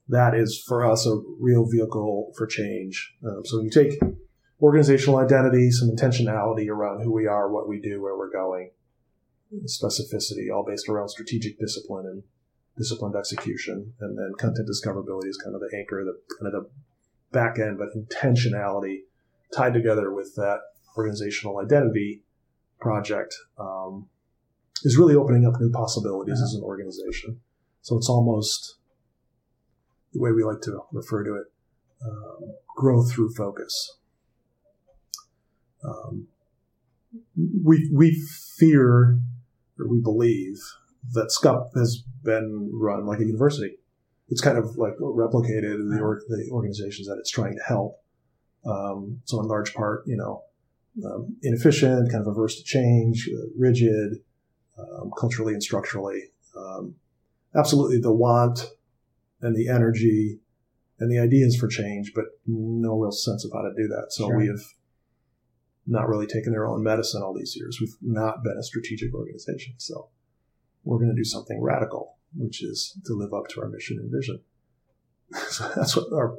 that 0.10 0.36
is 0.36 0.62
for 0.68 0.86
us 0.86 1.08
a 1.08 1.22
real 1.40 1.66
vehicle 1.66 2.34
for 2.38 2.46
change. 2.46 3.16
Um, 3.26 3.46
so 3.46 3.62
you 3.62 3.70
take 3.70 4.00
organizational 4.62 5.20
identity, 5.20 5.72
some 5.72 5.90
intentionality 5.90 6.68
around 6.68 7.04
who 7.04 7.14
we 7.14 7.28
are, 7.28 7.52
what 7.52 7.68
we 7.68 7.80
do, 7.80 8.02
where 8.02 8.18
we're 8.18 8.32
going, 8.32 8.72
specificity, 9.66 10.54
all 10.54 10.66
based 10.68 10.90
around 10.90 11.10
strategic 11.10 11.60
discipline 11.60 12.06
and 12.06 12.24
disciplined 12.78 13.16
execution. 13.16 13.94
And 14.00 14.18
then 14.18 14.32
content 14.38 14.70
discoverability 14.70 15.28
is 15.28 15.38
kind 15.38 15.56
of 15.56 15.62
the 15.62 15.76
anchor, 15.78 16.04
the 16.04 16.20
kind 16.40 16.54
of 16.54 16.64
the 16.64 16.70
back 17.32 17.60
end, 17.60 17.78
but 17.78 17.90
intentionality 17.96 19.02
tied 19.56 19.74
together 19.74 20.14
with 20.14 20.36
that 20.36 20.60
organizational 20.98 21.60
identity 21.60 22.22
project 22.80 23.36
um, 23.58 24.08
is 24.84 24.98
really 24.98 25.16
opening 25.16 25.46
up 25.46 25.60
new 25.60 25.72
possibilities 25.72 26.42
as 26.42 26.54
an 26.54 26.64
organization. 26.64 27.40
So 27.82 27.98
it's 27.98 28.10
almost 28.10 28.76
the 30.14 30.20
way 30.20 30.32
we 30.32 30.44
like 30.44 30.62
to 30.62 30.82
refer 30.92 31.24
to 31.24 31.36
it 31.36 31.46
um, 32.06 32.54
growth 32.76 33.12
through 33.12 33.34
focus. 33.34 33.98
Um, 35.84 36.28
we, 37.64 37.90
we 37.94 38.28
fear 38.58 39.20
or 39.80 39.88
we 39.88 40.00
believe 40.02 40.58
that 41.14 41.32
SCUP 41.32 41.72
has 41.76 42.04
been 42.24 42.70
run 42.74 43.06
like 43.06 43.20
a 43.20 43.26
university. 43.26 43.78
It's 44.30 44.42
kind 44.42 44.58
of 44.58 44.78
like 44.78 44.94
replicated 45.00 45.76
in 45.76 45.90
the, 45.90 46.02
or, 46.02 46.22
the 46.28 46.50
organizations 46.52 47.08
that 47.08 47.18
it's 47.20 47.32
trying 47.32 47.56
to 47.56 47.64
help. 47.64 48.02
Um, 48.66 49.22
so 49.26 49.40
in 49.40 49.48
large 49.48 49.74
part, 49.74 50.04
you 50.06 50.18
know, 50.18 50.44
um, 51.06 51.38
inefficient, 51.44 52.12
kind 52.12 52.22
of 52.22 52.28
averse 52.28 52.58
to 52.58 52.64
change, 52.64 53.30
uh, 53.32 53.48
rigid, 53.58 54.20
um, 54.78 55.12
culturally 55.18 55.54
and 55.54 55.64
structurally. 55.64 56.24
Um, 56.58 56.96
absolutely 57.56 58.00
the 58.00 58.12
want 58.12 58.60
and 59.42 59.56
the 59.56 59.70
energy 59.70 60.40
and 61.00 61.12
the 61.12 61.20
ideas 61.20 61.56
for 61.56 61.68
change, 61.68 62.12
but 62.16 62.26
no 62.46 62.98
real 62.98 63.12
sense 63.12 63.46
of 63.46 63.52
how 63.54 63.62
to 63.62 63.74
do 63.78 63.88
that. 63.88 64.08
So 64.10 64.28
Sure. 64.28 64.38
we 64.38 64.48
have 64.48 64.62
not 65.86 66.10
really 66.10 66.28
taken 66.28 66.52
their 66.52 66.66
own 66.66 66.84
medicine 66.84 67.22
all 67.22 67.34
these 67.34 67.56
years. 67.56 67.78
We've 67.80 67.96
not 68.02 68.44
been 68.44 68.58
a 68.58 68.64
strategic 68.64 69.14
organization. 69.14 69.76
So 69.78 70.10
we're 70.84 70.98
going 70.98 71.10
to 71.10 71.16
do 71.16 71.24
something 71.24 71.62
radical, 71.62 72.18
which 72.36 72.64
is 72.64 72.98
to 73.06 73.14
live 73.14 73.34
up 73.34 73.48
to 73.50 73.62
our 73.62 73.70
mission 73.70 73.98
and 74.00 74.12
vision. 74.12 74.42
so 75.50 75.70
that's 75.76 75.96
what 75.96 76.12
our 76.14 76.38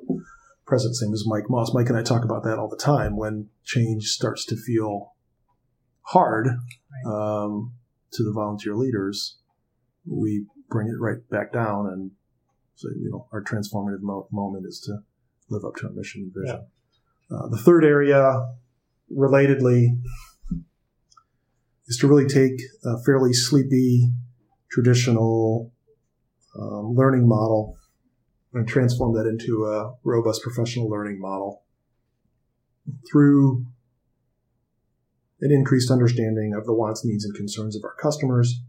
president's 0.66 1.02
name 1.02 1.12
is 1.12 1.26
Mike 1.26 1.48
Moss. 1.48 1.72
Mike 1.74 1.88
and 1.88 1.98
I 1.98 2.02
talk 2.02 2.24
about 2.24 2.44
that 2.44 2.58
all 2.58 2.68
the 2.68 2.76
time 2.76 3.16
when 3.16 3.48
change 3.64 4.04
starts 4.04 4.44
to 4.46 4.56
feel 4.56 5.14
hard 6.02 6.48
um, 7.06 7.72
to 8.12 8.22
the 8.22 8.32
volunteer 8.32 8.74
leaders. 8.74 9.38
We 10.06 10.46
bring 10.68 10.88
it 10.88 10.98
right 10.98 11.18
back 11.30 11.52
down 11.52 11.86
and 11.86 12.10
say, 12.76 12.88
you 12.96 13.10
know, 13.10 13.26
our 13.32 13.42
transformative 13.42 14.00
mo- 14.00 14.28
moment 14.30 14.66
is 14.66 14.80
to 14.80 14.98
live 15.50 15.64
up 15.64 15.76
to 15.76 15.86
our 15.88 15.92
mission 15.92 16.22
and 16.22 16.32
vision. 16.34 16.66
Uh, 17.30 17.48
the 17.48 17.58
third 17.58 17.84
area, 17.84 18.54
relatedly, 19.14 19.98
is 21.86 21.96
to 21.98 22.06
really 22.06 22.26
take 22.26 22.60
a 22.84 23.02
fairly 23.02 23.32
sleepy, 23.32 24.12
traditional 24.70 25.72
um, 26.58 26.94
learning 26.94 27.28
model 27.28 27.76
and 28.54 28.66
transform 28.66 29.14
that 29.14 29.26
into 29.26 29.66
a 29.66 29.94
robust 30.04 30.42
professional 30.42 30.88
learning 30.88 31.20
model. 31.20 31.62
Through 33.10 33.66
an 35.40 35.52
increased 35.52 35.90
understanding 35.90 36.54
of 36.54 36.64
the 36.64 36.72
wants, 36.72 37.04
needs, 37.04 37.24
and 37.24 37.34
concerns 37.34 37.76
of 37.76 37.84
our 37.84 37.94
customers, 38.00 38.60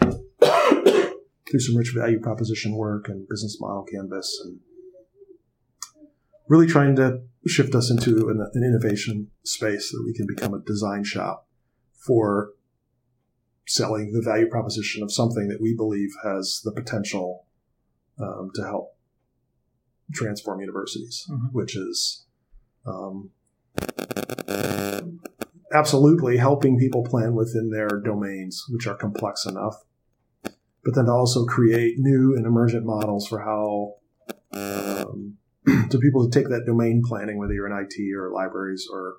through 0.00 1.60
some 1.60 1.76
rich 1.76 1.92
value 1.94 2.20
proposition 2.20 2.76
work 2.76 3.08
and 3.08 3.28
business 3.28 3.58
model 3.60 3.84
canvas, 3.84 4.40
and 4.44 4.60
really 6.48 6.66
trying 6.66 6.96
to 6.96 7.20
shift 7.46 7.74
us 7.74 7.90
into 7.90 8.28
an, 8.28 8.46
an 8.52 8.62
innovation 8.62 9.28
space 9.42 9.90
that 9.90 10.02
we 10.04 10.14
can 10.14 10.26
become 10.26 10.54
a 10.54 10.60
design 10.60 11.04
shop 11.04 11.46
for 11.94 12.52
selling 13.68 14.12
the 14.12 14.22
value 14.22 14.48
proposition 14.48 15.02
of 15.02 15.12
something 15.12 15.48
that 15.48 15.60
we 15.60 15.74
believe 15.74 16.10
has 16.24 16.62
the 16.64 16.72
potential 16.72 17.46
um, 18.18 18.50
to 18.54 18.62
help 18.62 18.96
transform 20.12 20.60
universities, 20.60 21.26
mm-hmm. 21.30 21.46
which 21.48 21.76
is 21.76 22.24
um, 22.86 23.30
absolutely 25.72 26.38
helping 26.38 26.78
people 26.78 27.04
plan 27.04 27.34
within 27.34 27.70
their 27.70 28.00
domains, 28.02 28.64
which 28.70 28.86
are 28.86 28.96
complex 28.96 29.44
enough, 29.44 29.84
but 30.42 30.94
then 30.94 31.04
to 31.04 31.12
also 31.12 31.44
create 31.44 31.98
new 31.98 32.34
and 32.34 32.46
emergent 32.46 32.86
models 32.86 33.26
for 33.26 33.40
how 33.40 33.94
um, 34.52 35.36
to 35.90 35.98
people 35.98 36.28
to 36.28 36.38
take 36.38 36.48
that 36.48 36.64
domain 36.64 37.02
planning, 37.04 37.38
whether 37.38 37.52
you're 37.52 37.66
in 37.66 37.86
IT 37.86 38.16
or 38.16 38.32
libraries 38.32 38.88
or 38.90 39.16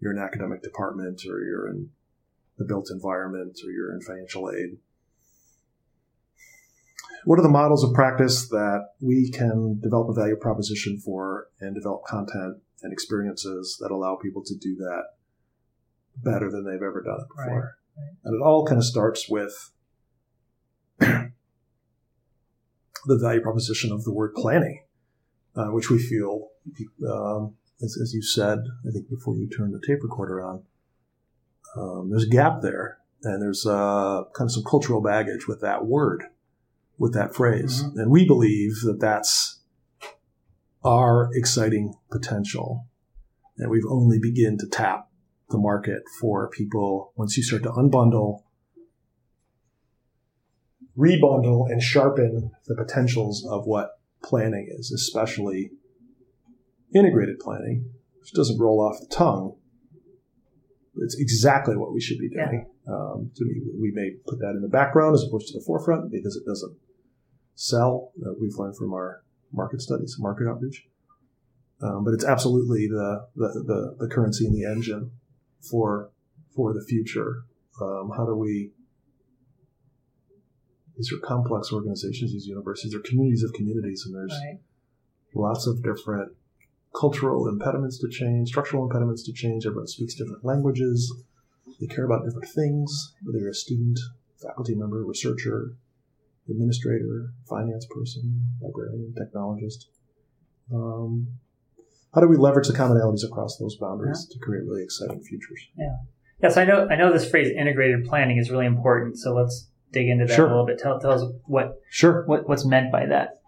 you're 0.00 0.12
in 0.12 0.18
academic 0.18 0.62
department 0.62 1.22
or 1.28 1.44
you're 1.44 1.68
in 1.68 1.90
the 2.58 2.64
built 2.64 2.88
environment 2.90 3.58
or 3.64 3.70
you're 3.70 3.92
in 3.92 4.00
financial 4.00 4.50
aid. 4.50 4.78
What 7.24 7.38
are 7.38 7.42
the 7.42 7.48
models 7.48 7.82
of 7.82 7.94
practice 7.94 8.48
that 8.48 8.90
we 9.00 9.30
can 9.30 9.80
develop 9.80 10.10
a 10.10 10.12
value 10.12 10.36
proposition 10.36 10.98
for 10.98 11.48
and 11.60 11.74
develop 11.74 12.04
content 12.04 12.58
and 12.82 12.92
experiences 12.92 13.78
that 13.80 13.90
allow 13.90 14.16
people 14.16 14.42
to 14.44 14.54
do 14.54 14.76
that 14.76 15.04
better 16.22 16.50
than 16.50 16.64
they've 16.64 16.74
ever 16.74 17.02
done 17.02 17.20
it 17.20 17.28
before? 17.34 17.60
Right, 17.96 18.04
right. 18.04 18.12
And 18.24 18.34
it 18.34 18.44
all 18.44 18.66
kind 18.66 18.78
of 18.78 18.84
starts 18.84 19.28
with 19.28 19.72
the 20.98 21.32
value 23.06 23.40
proposition 23.40 23.90
of 23.90 24.04
the 24.04 24.12
word 24.12 24.34
planning, 24.34 24.84
uh, 25.56 25.68
which 25.68 25.90
we 25.90 25.98
feel, 25.98 26.48
um, 27.08 27.54
as, 27.82 27.98
as, 28.00 28.12
you 28.12 28.22
said, 28.22 28.58
I 28.86 28.90
think 28.92 29.08
before 29.08 29.36
you 29.36 29.48
turned 29.48 29.72
the 29.72 29.80
tape 29.86 30.02
recorder 30.02 30.42
on, 30.42 30.62
um, 31.76 32.10
there's 32.10 32.24
a 32.24 32.30
gap 32.30 32.60
there, 32.62 32.98
and 33.22 33.42
there's 33.42 33.66
uh, 33.66 34.22
kind 34.34 34.48
of 34.48 34.52
some 34.52 34.64
cultural 34.64 35.00
baggage 35.00 35.48
with 35.48 35.60
that 35.60 35.86
word, 35.86 36.24
with 36.98 37.14
that 37.14 37.34
phrase, 37.34 37.82
mm-hmm. 37.82 37.98
and 37.98 38.10
we 38.10 38.26
believe 38.26 38.80
that 38.84 39.00
that's 39.00 39.60
our 40.84 41.30
exciting 41.34 41.94
potential, 42.10 42.86
and 43.58 43.70
we've 43.70 43.86
only 43.88 44.18
begin 44.18 44.58
to 44.58 44.66
tap 44.66 45.08
the 45.50 45.58
market 45.58 46.02
for 46.20 46.48
people 46.48 47.12
once 47.16 47.36
you 47.36 47.42
start 47.42 47.62
to 47.62 47.70
unbundle, 47.70 48.42
rebundle, 50.96 51.70
and 51.70 51.82
sharpen 51.82 52.52
the 52.66 52.74
potentials 52.74 53.46
of 53.50 53.66
what 53.66 53.98
planning 54.22 54.68
is, 54.70 54.92
especially 54.92 55.70
integrated 56.94 57.38
planning, 57.40 57.90
which 58.20 58.32
doesn't 58.32 58.60
roll 58.60 58.80
off 58.80 59.00
the 59.00 59.14
tongue 59.14 59.56
it's 60.98 61.16
exactly 61.18 61.76
what 61.76 61.92
we 61.92 62.00
should 62.00 62.18
be 62.18 62.28
doing. 62.28 62.66
Yeah. 62.86 62.94
Um, 62.94 63.30
to 63.36 63.44
me, 63.44 63.60
we 63.80 63.90
may 63.92 64.12
put 64.26 64.38
that 64.38 64.50
in 64.50 64.62
the 64.62 64.68
background 64.68 65.14
as 65.14 65.24
opposed 65.24 65.48
to 65.48 65.58
the 65.58 65.64
forefront 65.64 66.10
because 66.10 66.36
it 66.36 66.44
doesn't 66.46 66.76
sell. 67.54 68.12
Uh, 68.24 68.32
we've 68.40 68.56
learned 68.56 68.76
from 68.76 68.92
our 68.92 69.22
market 69.52 69.80
studies, 69.80 70.16
market 70.18 70.48
outreach. 70.48 70.86
Um, 71.82 72.04
but 72.04 72.14
it's 72.14 72.24
absolutely 72.24 72.86
the, 72.86 73.26
the, 73.34 73.48
the, 73.66 74.06
the, 74.06 74.08
currency 74.08 74.46
and 74.46 74.54
the 74.54 74.64
engine 74.64 75.10
for 75.60 76.10
for 76.54 76.72
the 76.72 76.84
future. 76.88 77.42
Um, 77.80 78.10
how 78.16 78.24
do 78.24 78.34
we? 78.34 78.70
These 80.96 81.12
are 81.12 81.18
complex 81.18 81.72
organizations. 81.72 82.32
These 82.32 82.46
universities 82.46 82.92
they're 82.92 83.00
communities 83.00 83.42
of 83.42 83.52
communities, 83.52 84.04
and 84.06 84.14
there's 84.14 84.30
right. 84.30 84.60
lots 85.34 85.66
of 85.66 85.82
different 85.82 86.32
cultural 86.98 87.48
impediments 87.48 87.98
to 87.98 88.08
change, 88.08 88.48
structural 88.48 88.84
impediments 88.84 89.24
to 89.24 89.32
change. 89.32 89.66
Everyone 89.66 89.86
speaks 89.86 90.14
different 90.14 90.44
languages. 90.44 91.12
They 91.80 91.86
care 91.86 92.04
about 92.04 92.24
different 92.24 92.48
things, 92.48 93.14
whether 93.22 93.38
you're 93.38 93.50
a 93.50 93.54
student, 93.54 93.98
faculty 94.40 94.74
member, 94.74 95.04
researcher, 95.04 95.76
administrator, 96.48 97.32
finance 97.48 97.86
person, 97.90 98.46
librarian, 98.60 99.14
technologist. 99.18 99.86
Um, 100.72 101.28
how 102.14 102.20
do 102.20 102.28
we 102.28 102.36
leverage 102.36 102.68
the 102.68 102.74
commonalities 102.74 103.24
across 103.24 103.56
those 103.58 103.76
boundaries 103.76 104.28
yeah. 104.28 104.34
to 104.34 104.44
create 104.44 104.64
really 104.64 104.84
exciting 104.84 105.20
futures? 105.22 105.68
Yeah. 105.76 105.96
Yes, 106.42 106.56
I 106.56 106.64
know. 106.64 106.86
I 106.90 106.96
know 106.96 107.12
this 107.12 107.28
phrase 107.28 107.50
"integrated 107.50 108.04
planning" 108.04 108.38
is 108.38 108.50
really 108.50 108.66
important. 108.66 109.18
So 109.18 109.34
let's 109.34 109.68
dig 109.92 110.08
into 110.08 110.26
that 110.26 110.34
sure. 110.34 110.46
a 110.46 110.50
little 110.50 110.66
bit. 110.66 110.78
Tell, 110.78 111.00
tell 111.00 111.12
us 111.12 111.24
what 111.46 111.80
sure 111.90 112.24
what, 112.26 112.48
what's 112.48 112.66
meant 112.66 112.92
by 112.92 113.06
that. 113.06 113.40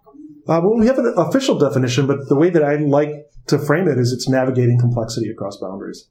Uh, 0.48 0.61
well, 0.62 0.78
we 0.78 0.87
have 0.87 0.98
an 0.98 1.12
official 1.16 1.59
definition, 1.59 2.06
but 2.06 2.28
the 2.28 2.37
way 2.37 2.50
that 2.50 2.62
I 2.62 2.76
like 2.76 3.11
to 3.48 3.59
frame 3.59 3.88
it 3.88 3.98
is 3.98 4.12
it's 4.12 4.28
navigating 4.28 4.78
complexity 4.78 5.28
across 5.28 5.56
boundaries. 5.56 6.09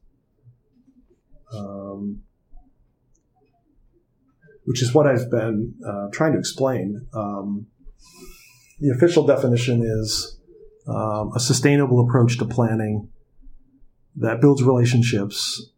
Um, 1.54 2.22
which 4.66 4.82
is 4.82 4.94
what 4.94 5.08
I've 5.08 5.30
been 5.30 5.76
uh, 5.88 6.08
trying 6.12 6.34
to 6.34 6.40
explain. 6.40 7.08
Um, 7.14 7.68
the 8.80 8.90
official 8.90 9.26
definition 9.26 9.84
is 9.84 10.38
um, 10.88 11.32
a 11.36 11.40
sustainable 11.40 12.02
approach 12.02 12.38
to 12.40 12.46
planning 12.46 13.10
that 14.18 14.42
builds 14.42 14.64
relationships, 14.64 15.70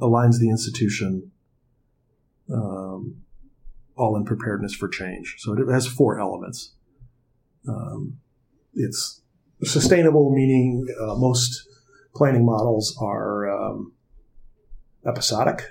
aligns 0.00 0.38
the 0.38 0.48
institution, 0.48 1.30
um, 2.52 3.22
all 3.96 4.16
in 4.16 4.24
preparedness 4.24 4.74
for 4.74 4.88
change. 4.88 5.36
So 5.38 5.52
it 5.52 5.70
has 5.70 5.86
four 5.86 6.18
elements. 6.18 6.72
Um, 7.68 8.18
it's 8.74 9.22
sustainable, 9.62 10.30
meaning 10.34 10.86
uh, 11.00 11.14
most 11.14 11.68
planning 12.14 12.44
models 12.44 12.96
are 13.00 13.48
um, 13.48 13.92
episodic 15.06 15.62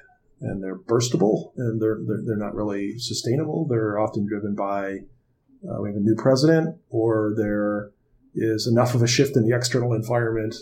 and 0.41 0.63
they're 0.63 0.77
burstable 0.77 1.51
and 1.57 1.81
they're, 1.81 1.99
they're, 2.07 2.21
they're 2.25 2.37
not 2.37 2.55
really 2.55 2.97
sustainable. 2.97 3.67
They're 3.69 3.99
often 3.99 4.25
driven 4.27 4.55
by 4.55 4.99
uh, 5.63 5.81
we 5.81 5.89
have 5.89 5.97
a 5.97 5.99
new 5.99 6.15
president 6.15 6.77
or 6.89 7.33
there 7.37 7.91
is 8.33 8.67
enough 8.67 8.95
of 8.95 9.03
a 9.03 9.07
shift 9.07 9.35
in 9.35 9.47
the 9.47 9.55
external 9.55 9.93
environment 9.93 10.55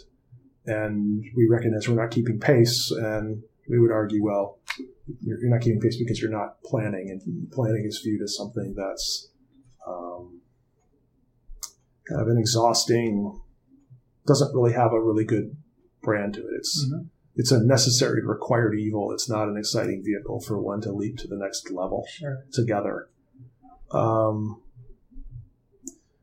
and 0.65 1.23
we 1.35 1.47
recognize 1.49 1.87
we're 1.87 2.01
not 2.01 2.11
keeping 2.11 2.39
pace 2.39 2.91
and 2.91 3.41
we 3.69 3.79
would 3.79 3.91
argue 3.91 4.23
well 4.23 4.59
you're, 5.21 5.39
you're 5.39 5.49
not 5.49 5.61
keeping 5.61 5.79
pace 5.79 5.97
because 5.97 6.19
you're 6.21 6.31
not 6.31 6.61
planning 6.63 7.09
and 7.09 7.51
planning 7.51 7.85
is 7.87 8.01
viewed 8.03 8.21
as 8.21 8.35
something 8.35 8.73
that's 8.75 9.29
um, 9.87 10.38
kind 12.09 12.21
of 12.21 12.27
an 12.27 12.37
exhausting, 12.37 13.39
doesn't 14.25 14.53
really 14.53 14.73
have 14.73 14.91
a 14.93 15.01
really 15.01 15.25
good 15.25 15.55
brand 16.01 16.33
to 16.35 16.41
it. 16.41 16.53
It's 16.57 16.85
mm-hmm. 16.85 17.05
it's 17.35 17.51
a 17.51 17.63
necessary 17.63 18.25
required 18.25 18.75
evil. 18.77 19.11
It's 19.11 19.29
not 19.29 19.47
an 19.47 19.57
exciting 19.57 20.03
vehicle 20.03 20.41
for 20.41 20.59
one 20.59 20.81
to 20.81 20.91
leap 20.91 21.17
to 21.17 21.27
the 21.27 21.37
next 21.37 21.71
level 21.71 22.05
sure. 22.09 22.45
together. 22.51 23.09
Um, 23.91 24.61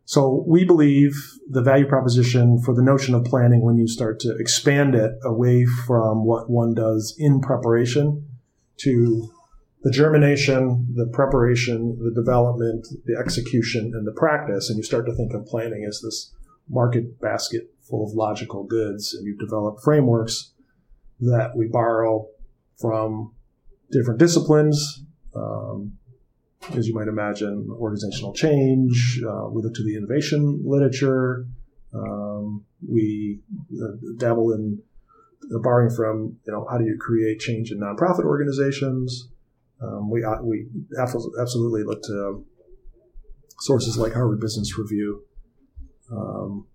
so 0.05 0.45
we 0.47 0.65
believe 0.65 1.17
the 1.49 1.63
value 1.63 1.87
proposition 1.87 2.61
for 2.61 2.73
the 2.75 2.83
notion 2.83 3.15
of 3.15 3.25
planning 3.25 3.63
when 3.63 3.77
you 3.77 3.89
start 3.89 4.21
to 4.21 4.37
expand 4.39 4.95
it 4.95 5.19
away 5.25 5.65
from 5.65 6.25
what 6.25 6.49
one 6.49 6.75
does 6.75 7.17
in 7.19 7.41
preparation 7.41 8.29
to 8.79 9.33
the 9.83 9.91
germination, 9.91 10.87
the 10.95 11.07
preparation, 11.07 11.99
the 12.03 12.11
development, 12.11 12.87
the 13.05 13.17
execution, 13.17 13.93
and 13.95 14.07
the 14.07 14.13
practice, 14.13 14.69
and 14.69 14.77
you 14.77 14.83
start 14.83 15.07
to 15.07 15.15
think 15.15 15.33
of 15.33 15.47
planning 15.47 15.85
as 15.87 16.01
this 16.01 16.33
market 16.69 17.21
basket 17.21 17.71
full 17.83 18.05
of 18.05 18.13
logical 18.15 18.65
goods, 18.65 19.15
and 19.15 19.27
you 19.27 19.37
develop 19.37 19.79
frameworks 19.85 20.53
that 21.21 21.57
we 21.57 21.67
borrow 21.69 22.27
from 22.81 23.33
different 23.91 24.19
disciplines. 24.19 25.05
Um, 25.35 25.99
as 26.75 26.89
you 26.89 26.95
might 26.95 27.09
imagine, 27.09 27.69
organizational 27.71 28.33
change. 28.33 29.21
Uh, 29.27 29.49
we 29.51 29.63
look 29.63 29.75
to 29.75 29.85
the 29.85 29.97
innovation 29.97 30.63
literature. 30.65 31.47
Um, 31.95 32.65
we 32.87 33.41
uh, 33.81 33.97
dabble 34.17 34.53
in 34.53 34.83
uh, 35.55 35.59
borrowing 35.59 35.95
from, 35.95 36.37
you 36.45 36.53
know, 36.53 36.67
how 36.69 36.79
do 36.79 36.85
you 36.85 36.99
create 37.01 37.39
change 37.39 37.71
in 37.71 37.79
nonprofit 37.79 38.25
organizations? 38.25 39.29
Um, 39.81 40.11
we 40.11 40.25
we 40.43 40.67
absolutely 40.99 41.83
look 41.85 42.03
to 42.03 42.45
sources 43.61 43.99
like 43.99 44.13
Harvard 44.13 44.41
Business 44.41 44.79
Review. 44.79 45.23
Um, 46.11 46.67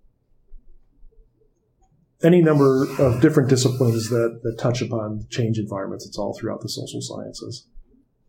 any 2.24 2.42
number 2.42 2.84
of 3.00 3.22
different 3.22 3.50
disciplines 3.50 4.10
that, 4.10 4.42
that 4.44 4.58
touch 4.60 4.82
upon 4.82 5.26
change 5.30 5.58
environments. 5.58 6.06
It's 6.06 6.18
all 6.18 6.38
throughout 6.38 6.62
the 6.62 6.70
social 6.70 7.02
sciences. 7.02 7.66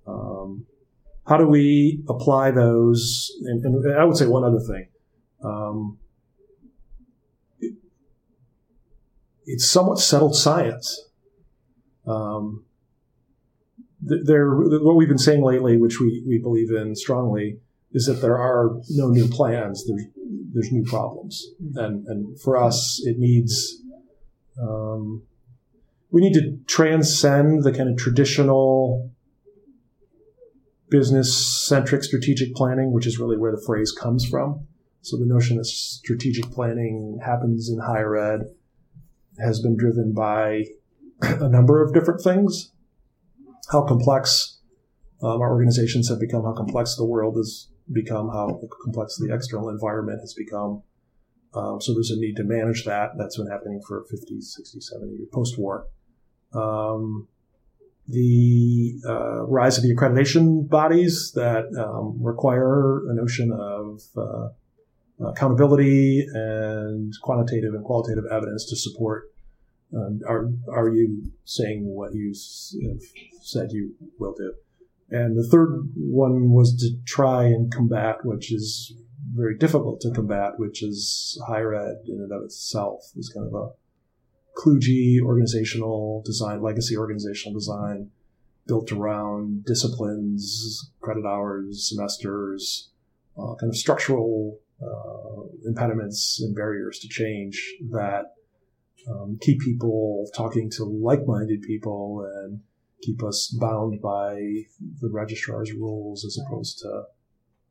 Um, 0.07 0.67
how 1.27 1.37
do 1.37 1.47
we 1.47 2.03
apply 2.09 2.51
those? 2.53 3.31
And, 3.45 3.65
and, 3.65 3.99
I 3.99 4.05
would 4.05 4.17
say 4.17 4.27
one 4.27 4.45
other 4.45 4.61
thing. 4.61 4.89
Um, 5.45 5.99
it, 7.61 7.75
it's 9.47 9.69
somewhat 9.71 9.99
settled 9.99 10.35
science. 10.35 11.09
Um, 12.07 12.65
there, 14.03 14.51
what 14.55 14.97
we've 14.97 15.09
been 15.09 15.19
saying 15.19 15.43
lately, 15.43 15.77
which 15.77 16.01
we, 16.01 16.25
we 16.27 16.39
believe 16.39 16.71
in 16.71 16.97
strongly, 16.97 17.59
is 17.93 18.07
that 18.07 18.21
there 18.21 18.39
are 18.39 18.81
no 18.91 19.09
new 19.09 19.29
plans. 19.29 19.87
There's 19.87 20.03
there's 20.53 20.73
new 20.73 20.85
problems, 20.85 21.47
and 21.77 22.07
and 22.07 22.41
for 22.41 22.57
us, 22.57 23.01
it 23.05 23.19
needs. 23.19 23.81
Um, 24.61 25.23
we 26.11 26.21
need 26.21 26.35
to 26.35 26.59
transcend 26.67 27.65
the 27.65 27.73
kind 27.73 27.89
of 27.89 27.97
traditional 27.97 29.11
business 30.91 31.35
centric 31.67 32.05
strategic 32.05 32.55
planning, 32.55 32.93
which 32.93 33.07
is 33.07 33.19
really 33.19 33.39
where 33.39 33.53
the 33.53 33.63
phrase 33.65 33.93
comes 33.93 34.27
from. 34.27 34.67
So 35.01 35.17
the 35.17 35.25
notion 35.25 35.57
that 35.57 35.65
strategic 35.65 36.51
planning 36.51 37.19
happens 37.25 37.71
in 37.71 37.79
higher 37.79 38.17
ed 38.17 38.43
has 39.39 39.61
been 39.61 39.77
driven 39.77 40.13
by 40.13 40.65
a 41.23 41.49
number 41.49 41.83
of 41.83 41.95
different 41.95 42.21
things. 42.21 42.72
How 43.71 43.83
complex 43.83 44.59
um, 45.23 45.41
our 45.41 45.51
organizations 45.51 46.09
have 46.09 46.19
become, 46.19 46.45
how 46.45 46.53
complex 46.53 46.97
the 46.97 47.05
world 47.05 47.37
has 47.37 47.69
become, 47.93 48.29
how 48.29 48.61
complex 48.83 49.17
the 49.19 49.33
external 49.33 49.69
environment 49.69 50.21
has 50.21 50.35
become. 50.35 50.83
Um, 51.55 51.81
so 51.81 51.93
there's 51.93 52.11
a 52.11 52.19
need 52.19 52.37
to 52.37 52.45
manage 52.45 52.85
that. 52.85 53.11
That's 53.19 53.37
been 53.37 53.47
happening 53.47 53.81
for 53.87 54.05
50, 54.11 54.41
60, 54.41 54.81
70 54.81 55.13
years 55.13 55.29
post 55.33 55.59
war. 55.59 55.87
Um, 56.55 57.29
the 58.09 59.01
uh, 59.07 59.43
rise 59.45 59.79
of 59.79 59.85
the 59.85 59.95
accreditation 59.95 60.69
bodies 60.69 61.33
that 61.35 61.67
um, 61.79 62.19
require 62.21 63.09
a 63.09 63.15
notion 63.15 63.53
of 63.53 64.03
uh, 64.17 64.49
accountability 65.29 66.27
and 66.35 67.15
quantitative 67.23 67.75
and 67.75 67.85
qualitative 67.85 68.25
evidence 68.31 68.69
to 68.71 68.77
support. 68.77 69.32
Um, 69.95 70.21
are 70.27 70.49
are 70.73 70.89
you 70.89 71.31
saying 71.45 71.85
what 71.85 72.15
you 72.15 72.29
have 72.89 73.03
said 73.43 73.73
you 73.73 73.95
will 74.19 74.35
do? 74.35 74.55
And 75.11 75.37
the 75.37 75.47
third 75.47 75.91
one 75.97 76.51
was 76.51 76.75
to 76.77 76.97
try 77.05 77.45
and 77.45 77.71
combat, 77.71 78.25
which 78.25 78.51
is 78.51 78.95
very 79.35 79.57
difficult 79.57 80.01
to 80.01 80.11
combat, 80.11 80.53
which 80.57 80.83
is 80.83 81.41
higher 81.47 81.75
ed 81.75 81.97
in 82.07 82.15
and 82.15 82.33
of 82.33 82.43
itself 82.45 83.01
is 83.17 83.29
kind 83.29 83.47
of 83.47 83.55
a 83.55 83.71
kludgy 84.59 85.21
organizational 85.21 86.23
design, 86.25 86.63
legacy 86.63 86.97
organizational 86.97 87.55
design 87.55 88.11
built 88.67 88.93
around 88.93 89.65
disciplines, 89.65 90.93
credit 91.01 91.25
hours, 91.27 91.89
semesters, 91.91 92.91
uh, 93.37 93.55
kind 93.57 93.71
of 93.71 93.77
structural 93.77 94.59
uh, 94.81 95.43
impediments 95.67 96.41
and 96.41 96.55
barriers 96.55 96.99
to 97.01 97.09
change 97.09 97.75
that 97.91 98.35
um, 99.11 99.39
keep 99.41 99.61
people 99.61 100.27
talking 100.37 100.71
to 100.71 100.85
like-minded 100.85 101.63
people 101.63 102.27
and 102.35 102.61
keep 103.03 103.23
us 103.25 103.55
bound 103.61 104.01
by 104.01 104.35
the 105.01 105.11
registrar's 105.11 105.73
rules 105.73 106.25
as 106.25 106.39
opposed 106.47 106.79
to 106.79 107.03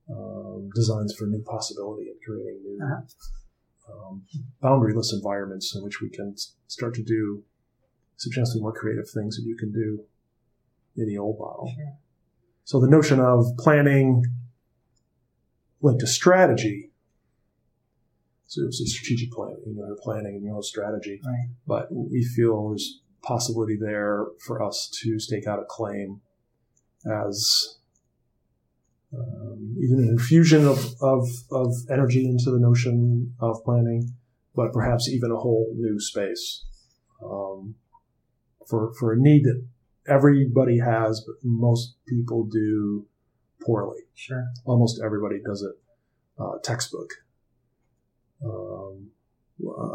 um, 0.10 0.70
designs 0.76 1.16
for 1.18 1.26
new 1.26 1.42
possibility 1.44 2.08
and 2.10 2.18
creating 2.26 2.62
new 2.64 2.80
uh-huh. 2.84 4.10
um, 4.10 4.24
boundaryless 4.62 5.14
environments 5.14 5.74
in 5.76 5.84
which 5.84 6.02
we 6.02 6.10
can 6.10 6.36
start 6.68 6.94
to 6.94 7.04
do 7.04 7.44
substantially 8.18 8.62
more 8.62 8.74
creative 8.74 9.10
things 9.10 9.38
that 9.38 9.44
you 9.46 9.56
can 9.56 9.72
do 9.72 10.04
in 10.98 11.08
the 11.08 11.18
old 11.18 11.40
model. 11.40 11.72
So 12.66 12.80
the 12.80 12.90
notion 12.90 13.20
of 13.20 13.46
planning 13.58 14.24
linked 15.82 16.02
to 16.02 16.08
strategy 16.08 16.91
so 18.52 18.68
a 18.68 18.72
strategic 18.72 19.32
planning, 19.32 19.64
you 19.66 19.76
know, 19.76 19.88
your 19.88 19.96
planning 19.96 20.36
and 20.36 20.44
your 20.44 20.56
own 20.56 20.62
strategy. 20.62 21.22
Right. 21.26 21.48
But 21.66 21.88
we 21.90 22.22
feel 22.36 22.68
there's 22.68 23.00
possibility 23.24 23.78
there 23.80 24.26
for 24.46 24.62
us 24.62 24.92
to 25.04 25.20
stake 25.20 25.48
out 25.48 25.60
a 25.60 25.64
claim 25.64 26.20
as 27.06 27.78
um, 29.14 29.78
even 29.82 30.00
an 30.00 30.10
infusion 30.10 30.68
of, 30.68 30.86
of, 31.02 31.30
of 31.50 31.74
energy 31.90 32.26
into 32.26 32.52
the 32.52 32.60
notion 32.60 33.34
of 33.40 33.64
planning, 33.64 34.16
but 34.54 34.74
perhaps 34.74 35.08
even 35.08 35.32
a 35.32 35.38
whole 35.38 35.74
new 35.78 35.98
space 35.98 36.66
um, 37.24 37.76
for, 38.68 38.92
for 39.00 39.14
a 39.14 39.18
need 39.18 39.46
that 39.46 39.66
everybody 40.10 40.80
has, 40.80 41.24
but 41.26 41.36
most 41.42 41.96
people 42.06 42.44
do 42.52 43.08
poorly. 43.62 44.02
Sure. 44.14 44.44
Almost 44.66 45.00
everybody 45.02 45.40
does 45.42 45.62
it 45.62 45.76
uh, 46.38 46.58
textbook. 46.62 47.12
Um, 48.44 49.12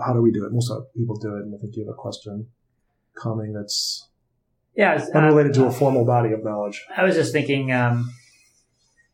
how 0.05 0.13
do 0.13 0.23
we 0.23 0.31
do 0.31 0.45
it? 0.45 0.53
Most 0.53 0.73
people 0.97 1.17
do 1.17 1.37
it, 1.37 1.45
and 1.45 1.55
I 1.55 1.59
think 1.59 1.77
you 1.77 1.85
have 1.85 1.93
a 1.93 1.97
question 1.97 2.47
coming 3.21 3.53
that's 3.53 4.09
yeah 4.77 5.03
unrelated 5.15 5.53
uh, 5.53 5.63
to 5.63 5.67
a 5.67 5.73
formal 5.73 6.05
body 6.05 6.33
of 6.33 6.45
knowledge. 6.45 6.85
I 6.97 7.05
was 7.05 7.15
just 7.15 7.33
thinking, 7.33 7.73
um, 7.73 8.13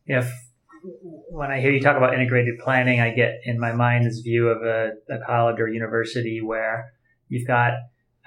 if 0.05 0.31
when 1.29 1.49
I 1.49 1.59
hear 1.59 1.71
you 1.71 1.79
talk 1.81 1.97
about 1.97 2.13
integrated 2.13 2.59
planning, 2.59 2.99
I 2.99 3.11
get 3.11 3.41
in 3.45 3.59
my 3.59 3.71
mind 3.71 4.05
this 4.05 4.19
view 4.19 4.49
of 4.49 4.63
a, 4.63 4.91
a 5.09 5.19
college 5.25 5.59
or 5.59 5.67
university 5.67 6.41
where 6.41 6.93
you've 7.29 7.47
got 7.47 7.73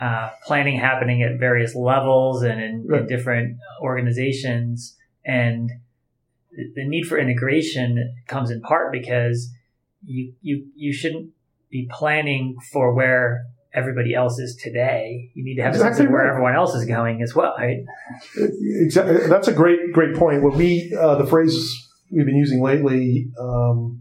uh, 0.01 0.31
planning 0.45 0.79
happening 0.79 1.23
at 1.23 1.39
various 1.39 1.75
levels 1.75 2.43
and 2.43 2.61
in, 2.61 2.87
right. 2.87 3.03
in 3.03 3.07
different 3.07 3.59
organizations, 3.81 4.97
and 5.25 5.71
the 6.75 6.85
need 6.87 7.05
for 7.05 7.19
integration 7.19 8.15
comes 8.27 8.51
in 8.51 8.61
part 8.63 8.91
because 8.91 9.51
you 10.05 10.35
you 10.41 10.67
you 10.75 10.93
shouldn't 10.93 11.31
be 11.71 11.89
planning 11.91 12.57
for 12.73 12.95
where 12.95 13.47
everybody 13.75 14.15
else 14.15 14.39
is 14.39 14.57
today. 14.57 15.31
You 15.35 15.45
need 15.45 15.57
to 15.57 15.63
have 15.63 15.75
exactly 15.75 15.97
something 15.99 16.07
right. 16.07 16.23
where 16.25 16.31
everyone 16.31 16.55
else 16.55 16.75
is 16.75 16.87
going 16.87 17.23
as 17.23 17.35
well, 17.35 17.55
right? 17.59 17.85
Exactly. 18.37 19.27
That's 19.29 19.49
a 19.49 19.53
great 19.53 19.93
great 19.93 20.17
point. 20.17 20.43
What 20.43 20.55
we 20.55 20.95
uh, 20.99 21.17
the 21.17 21.27
phrase 21.27 21.87
we've 22.11 22.27
been 22.27 22.37
using 22.37 22.63
lately. 22.63 23.31
Um, 23.39 24.01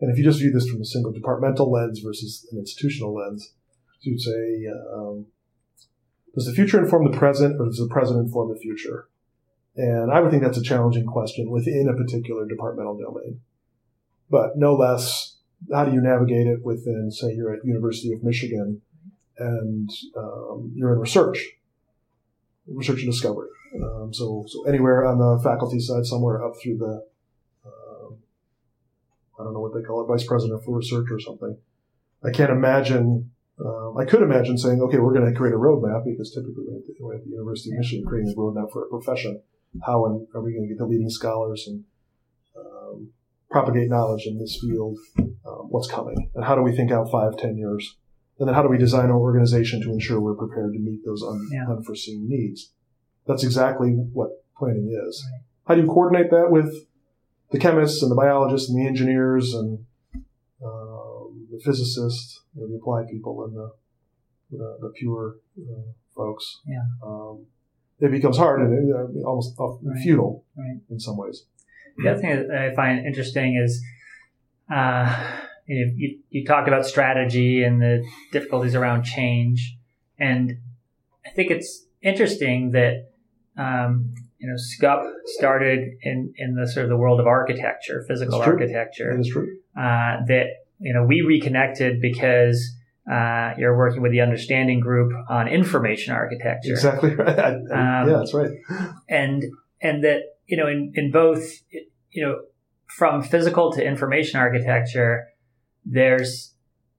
and 0.00 0.10
if 0.10 0.16
you 0.16 0.24
just 0.24 0.38
view 0.38 0.50
this 0.50 0.66
from 0.68 0.80
a 0.80 0.84
single 0.84 1.12
departmental 1.12 1.70
lens 1.70 2.00
versus 2.00 2.48
an 2.52 2.58
institutional 2.58 3.14
lens, 3.14 3.52
you'd 4.00 4.20
say, 4.20 4.66
um, 4.94 5.26
does 6.34 6.46
the 6.46 6.52
future 6.52 6.78
inform 6.78 7.10
the 7.10 7.16
present 7.16 7.60
or 7.60 7.66
does 7.66 7.76
the 7.76 7.88
present 7.88 8.18
inform 8.18 8.48
the 8.48 8.58
future? 8.58 9.08
And 9.76 10.10
I 10.10 10.20
would 10.20 10.30
think 10.30 10.42
that's 10.42 10.58
a 10.58 10.62
challenging 10.62 11.04
question 11.04 11.50
within 11.50 11.86
a 11.88 11.94
particular 11.94 12.46
departmental 12.46 12.96
domain 12.96 13.40
but 14.30 14.56
no 14.56 14.74
less, 14.74 15.36
how 15.72 15.84
do 15.84 15.92
you 15.92 16.00
navigate 16.00 16.46
it 16.46 16.64
within, 16.64 17.10
say, 17.10 17.34
you're 17.34 17.52
at 17.52 17.64
University 17.64 18.12
of 18.12 18.22
Michigan 18.22 18.80
and 19.38 19.90
um, 20.16 20.72
you're 20.74 20.92
in 20.92 21.00
research, 21.00 21.44
research 22.66 23.02
and 23.02 23.10
discovery. 23.10 23.48
Um, 23.82 24.12
so, 24.12 24.44
so 24.48 24.64
anywhere 24.66 25.06
on 25.06 25.18
the 25.18 25.40
faculty 25.42 25.80
side, 25.80 26.04
somewhere 26.06 26.44
up 26.44 26.54
through 26.62 26.78
the, 26.78 27.04
uh, 27.64 28.12
I 29.38 29.44
don't 29.44 29.54
know 29.54 29.60
what 29.60 29.74
they 29.74 29.82
call 29.82 30.02
it, 30.02 30.06
vice 30.06 30.26
president 30.26 30.64
for 30.64 30.76
research 30.76 31.08
or 31.10 31.20
something. 31.20 31.56
I 32.24 32.30
can't 32.30 32.50
imagine. 32.50 33.30
Um, 33.64 33.96
I 33.98 34.04
could 34.04 34.22
imagine 34.22 34.56
saying, 34.56 34.80
okay, 34.80 34.98
we're 34.98 35.12
going 35.12 35.30
to 35.30 35.38
create 35.38 35.54
a 35.54 35.58
roadmap 35.58 36.04
because 36.04 36.32
typically 36.32 36.64
we're 36.98 37.16
at 37.16 37.24
the 37.24 37.30
University 37.30 37.72
of 37.72 37.78
Michigan 37.78 38.06
creating 38.06 38.32
a 38.32 38.36
roadmap 38.36 38.72
for 38.72 38.84
a 38.84 38.88
profession. 38.88 39.42
How 39.84 40.06
and 40.06 40.26
are 40.34 40.42
we 40.42 40.52
going 40.52 40.64
to 40.64 40.68
get 40.68 40.78
the 40.78 40.86
leading 40.86 41.10
scholars 41.10 41.66
and 41.66 41.84
um, 42.56 43.10
propagate 43.50 43.88
knowledge 43.88 44.26
in 44.26 44.38
this 44.38 44.58
field, 44.60 44.96
um, 45.18 45.66
what's 45.68 45.90
coming, 45.90 46.30
and 46.34 46.44
how 46.44 46.54
do 46.54 46.62
we 46.62 46.74
think 46.74 46.90
out 46.90 47.10
five, 47.10 47.36
ten 47.36 47.56
years, 47.56 47.96
and 48.38 48.48
then 48.48 48.54
how 48.54 48.62
do 48.62 48.68
we 48.68 48.78
design 48.78 49.10
our 49.10 49.18
organization 49.18 49.82
to 49.82 49.90
ensure 49.90 50.20
we're 50.20 50.34
prepared 50.34 50.72
to 50.72 50.78
meet 50.78 51.00
those 51.04 51.22
un- 51.22 51.48
yeah. 51.52 51.66
unforeseen 51.68 52.26
needs. 52.28 52.72
That's 53.26 53.44
exactly 53.44 53.90
what 53.90 54.30
planning 54.56 54.88
is. 55.06 55.26
Right. 55.30 55.40
How 55.66 55.74
do 55.74 55.82
you 55.82 55.88
coordinate 55.88 56.30
that 56.30 56.50
with 56.50 56.72
the 57.50 57.58
chemists 57.58 58.02
and 58.02 58.10
the 58.10 58.16
biologists 58.16 58.70
and 58.70 58.80
the 58.80 58.86
engineers 58.86 59.52
and 59.52 59.84
um, 60.64 61.48
the 61.50 61.60
physicists, 61.64 62.42
you 62.54 62.62
know, 62.62 62.68
the 62.68 62.76
applied 62.76 63.08
people 63.08 63.44
and 63.44 63.56
the 63.56 63.70
the, 64.50 64.78
the 64.80 64.92
pure 64.98 65.36
uh, 65.58 65.92
folks? 66.14 66.60
Yeah. 66.66 66.82
Um, 67.04 67.46
it 68.00 68.10
becomes 68.10 68.38
hard 68.38 68.62
and 68.62 68.94
uh, 68.94 69.28
almost 69.28 69.54
uh, 69.60 69.64
right. 69.82 70.02
futile 70.02 70.44
right. 70.56 70.78
in 70.88 70.98
some 70.98 71.16
ways. 71.16 71.44
The 71.98 72.10
other 72.10 72.20
thing 72.20 72.48
that 72.48 72.56
I 72.56 72.74
find 72.74 73.06
interesting 73.06 73.56
is 73.56 73.82
uh, 74.72 75.32
you, 75.66 75.92
you, 75.96 76.18
you 76.30 76.44
talked 76.44 76.68
about 76.68 76.86
strategy 76.86 77.62
and 77.62 77.80
the 77.80 78.04
difficulties 78.32 78.74
around 78.74 79.04
change, 79.04 79.76
and 80.18 80.58
I 81.26 81.30
think 81.30 81.50
it's 81.50 81.86
interesting 82.02 82.72
that 82.72 83.10
um, 83.56 84.14
you 84.38 84.48
know 84.48 84.56
SCUP 84.56 85.02
started 85.26 85.90
in 86.02 86.32
in 86.36 86.54
the 86.54 86.66
sort 86.66 86.84
of 86.84 86.90
the 86.90 86.96
world 86.96 87.20
of 87.20 87.26
architecture, 87.26 88.04
physical 88.08 88.40
architecture. 88.40 89.12
That 89.14 89.20
is 89.20 89.28
true. 89.28 89.58
Uh, 89.76 90.24
that 90.28 90.46
you 90.78 90.92
know 90.94 91.04
we 91.04 91.22
reconnected 91.22 92.00
because. 92.00 92.76
Uh, 93.10 93.54
you're 93.58 93.76
working 93.76 94.02
with 94.02 94.12
the 94.12 94.20
understanding 94.20 94.78
group 94.78 95.10
on 95.28 95.48
information 95.48 96.14
architecture. 96.14 96.72
Exactly 96.72 97.12
right. 97.16 97.38
I, 97.40 97.42
I, 97.42 98.02
um, 98.02 98.08
yeah, 98.08 98.16
that's 98.18 98.34
right. 98.34 98.50
And 99.08 99.42
and 99.80 100.04
that 100.04 100.20
you 100.50 100.56
know, 100.56 100.66
in, 100.66 100.92
in 100.94 101.10
both, 101.12 101.48
you 102.10 102.26
know, 102.26 102.40
from 102.88 103.22
physical 103.22 103.72
to 103.72 103.84
information 103.84 104.40
architecture, 104.40 105.28
there's 105.84 106.54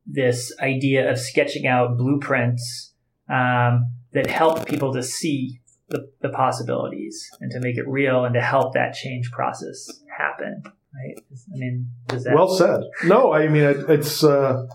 this 0.05 0.53
idea 0.61 1.11
of 1.11 1.19
sketching 1.19 1.67
out 1.67 1.97
blueprints 1.97 2.93
um, 3.29 3.91
that 4.13 4.27
help 4.27 4.65
people 4.65 4.93
to 4.93 5.03
see 5.03 5.59
the, 5.89 6.09
the 6.21 6.29
possibilities 6.29 7.29
and 7.41 7.51
to 7.51 7.59
make 7.59 7.77
it 7.77 7.85
real 7.87 8.23
and 8.23 8.33
to 8.33 8.41
help 8.41 8.73
that 8.73 8.93
change 8.93 9.29
process 9.31 9.85
happen. 10.17 10.63
Right? 10.65 11.23
I 11.29 11.57
mean, 11.57 11.87
does 12.07 12.23
that? 12.23 12.33
Well 12.33 12.47
said. 12.47 12.81
No, 13.05 13.33
I 13.33 13.49
mean 13.49 13.63
it, 13.63 13.89
it's. 13.89 14.23
Uh, 14.23 14.65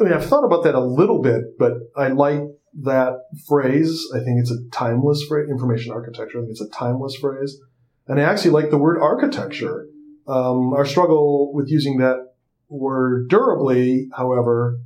I 0.00 0.04
mean, 0.04 0.14
I've 0.14 0.24
thought 0.24 0.44
about 0.44 0.64
that 0.64 0.74
a 0.74 0.80
little 0.80 1.20
bit, 1.20 1.58
but 1.58 1.74
I 1.94 2.08
like 2.08 2.40
that 2.82 3.24
phrase. 3.48 4.06
I 4.14 4.18
think 4.18 4.40
it's 4.40 4.50
a 4.50 4.68
timeless 4.70 5.24
phrase. 5.24 5.48
Information 5.50 5.92
architecture. 5.92 6.38
I 6.38 6.42
think 6.42 6.52
it's 6.52 6.60
a 6.60 6.68
timeless 6.68 7.16
phrase, 7.16 7.58
and 8.06 8.20
I 8.20 8.24
actually 8.24 8.52
like 8.52 8.70
the 8.70 8.78
word 8.78 9.00
architecture. 9.00 9.86
Um, 10.26 10.72
our 10.74 10.84
struggle 10.84 11.52
with 11.52 11.68
using 11.68 11.98
that 11.98 12.34
word 12.68 13.28
durably, 13.28 14.08
however, 14.16 14.78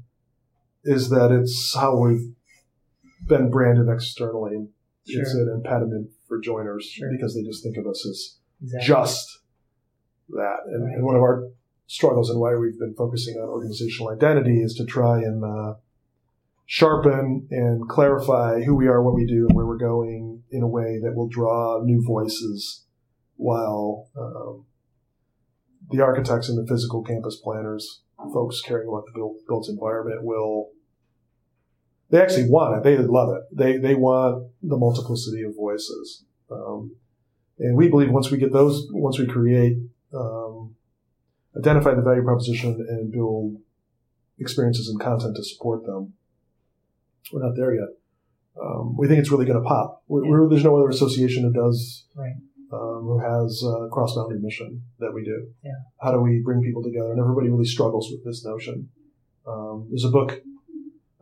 is 0.84 1.10
that 1.10 1.30
it's 1.30 1.74
how 1.74 1.98
we've 1.98 2.34
been 3.26 3.50
branded 3.50 3.88
externally. 3.88 4.68
Sure. 5.06 5.22
It's 5.22 5.34
an 5.34 5.50
impediment 5.54 6.10
for 6.26 6.40
joiners 6.40 6.86
sure. 6.86 7.10
because 7.10 7.34
they 7.34 7.42
just 7.42 7.62
think 7.62 7.76
of 7.76 7.86
us 7.86 8.06
as 8.08 8.38
exactly. 8.62 8.86
just 8.86 9.40
that. 10.30 10.58
And, 10.66 10.84
right. 10.84 10.94
and, 10.94 11.04
one 11.04 11.14
of 11.14 11.22
our 11.22 11.48
struggles 11.86 12.30
and 12.30 12.40
why 12.40 12.54
we've 12.54 12.78
been 12.78 12.94
focusing 12.94 13.36
on 13.36 13.48
organizational 13.48 14.12
identity 14.12 14.62
is 14.62 14.74
to 14.74 14.86
try 14.86 15.18
and 15.18 15.44
uh, 15.44 15.74
sharpen 16.66 17.46
and 17.50 17.88
clarify 17.88 18.62
who 18.62 18.74
we 18.74 18.88
are, 18.88 19.02
what 19.02 19.14
we 19.14 19.26
do, 19.26 19.46
and 19.48 19.56
where 19.56 19.66
we're 19.66 19.76
going 19.76 20.42
in 20.50 20.62
a 20.62 20.68
way 20.68 20.98
that 21.02 21.14
will 21.14 21.28
draw 21.28 21.82
new 21.82 22.02
voices 22.06 22.84
while 23.36 24.08
um, 24.16 24.64
the 25.90 26.02
architects 26.02 26.48
and 26.48 26.58
the 26.58 26.66
physical 26.66 27.02
campus 27.02 27.36
planners, 27.42 28.02
folks 28.32 28.60
caring 28.62 28.88
about 28.88 29.04
the 29.06 29.12
built, 29.14 29.36
built 29.46 29.68
environment, 29.68 30.22
will 30.22 30.70
they 32.10 32.20
actually 32.20 32.48
want 32.48 32.76
it. 32.76 32.84
They 32.84 32.96
love 33.02 33.34
it. 33.34 33.42
They 33.50 33.78
they 33.78 33.94
want 33.94 34.50
the 34.62 34.76
multiplicity 34.76 35.42
of 35.42 35.56
voices. 35.56 36.24
Um, 36.50 36.94
and 37.58 37.76
we 37.76 37.88
believe 37.88 38.10
once 38.10 38.30
we 38.30 38.38
get 38.38 38.52
those, 38.52 38.86
once 38.92 39.18
we 39.18 39.26
create, 39.26 39.78
um, 40.12 40.74
identify 41.56 41.94
the 41.94 42.02
value 42.02 42.22
proposition 42.22 42.84
and 42.88 43.10
build 43.10 43.56
experiences 44.38 44.88
and 44.88 45.00
content 45.00 45.36
to 45.36 45.44
support 45.44 45.84
them, 45.86 46.12
we're 47.32 47.44
not 47.44 47.56
there 47.56 47.74
yet. 47.74 47.88
Um, 48.60 48.96
we 48.96 49.08
think 49.08 49.20
it's 49.20 49.30
really 49.30 49.46
going 49.46 49.60
to 49.60 49.68
pop. 49.68 50.02
We're, 50.06 50.26
we're, 50.28 50.48
there's 50.48 50.64
no 50.64 50.76
other 50.76 50.88
association 50.88 51.42
that 51.44 51.54
does, 51.54 52.06
right. 52.14 52.34
um, 52.72 53.02
who 53.02 53.18
has 53.18 53.62
a 53.64 53.88
cross 53.90 54.14
boundary 54.14 54.38
mission 54.40 54.82
that 55.00 55.12
we 55.12 55.24
do. 55.24 55.48
Yeah. 55.64 55.72
How 56.00 56.12
do 56.12 56.20
we 56.20 56.40
bring 56.44 56.62
people 56.62 56.82
together? 56.82 57.10
And 57.10 57.20
everybody 57.20 57.48
really 57.48 57.64
struggles 57.64 58.08
with 58.10 58.24
this 58.24 58.44
notion. 58.44 58.88
Um, 59.46 59.88
there's 59.90 60.04
a 60.04 60.10
book 60.10 60.40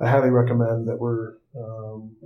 I 0.00 0.08
highly 0.08 0.30
recommend 0.30 0.88
that 0.88 0.98
we're 0.98 1.34
um, 1.56 2.16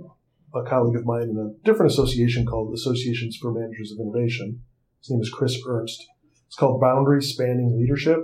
a 0.53 0.63
colleague 0.63 0.95
of 0.95 1.05
mine 1.05 1.29
in 1.29 1.37
a 1.37 1.65
different 1.65 1.91
association 1.91 2.45
called 2.45 2.73
Associations 2.73 3.37
for 3.37 3.51
Managers 3.51 3.91
of 3.91 3.99
Innovation. 3.99 4.61
His 4.99 5.11
name 5.11 5.21
is 5.21 5.29
Chris 5.29 5.57
Ernst. 5.67 6.05
It's 6.47 6.55
called 6.55 6.81
Boundary 6.81 7.21
Spanning 7.21 7.77
Leadership. 7.79 8.19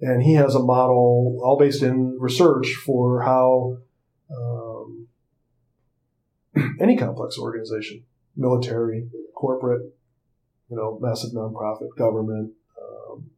And 0.00 0.22
he 0.22 0.34
has 0.34 0.54
a 0.54 0.60
model 0.60 1.40
all 1.42 1.58
based 1.58 1.82
in 1.82 2.16
research 2.18 2.74
for 2.86 3.22
how 3.22 3.78
any 6.80 6.96
complex 6.96 7.38
organization, 7.38 8.04
military, 8.36 9.08
corporate, 9.34 9.82
you 10.70 10.76
know, 10.76 10.98
massive 11.00 11.30
nonprofit, 11.30 11.88
government, 11.96 12.52
um, 12.80 13.30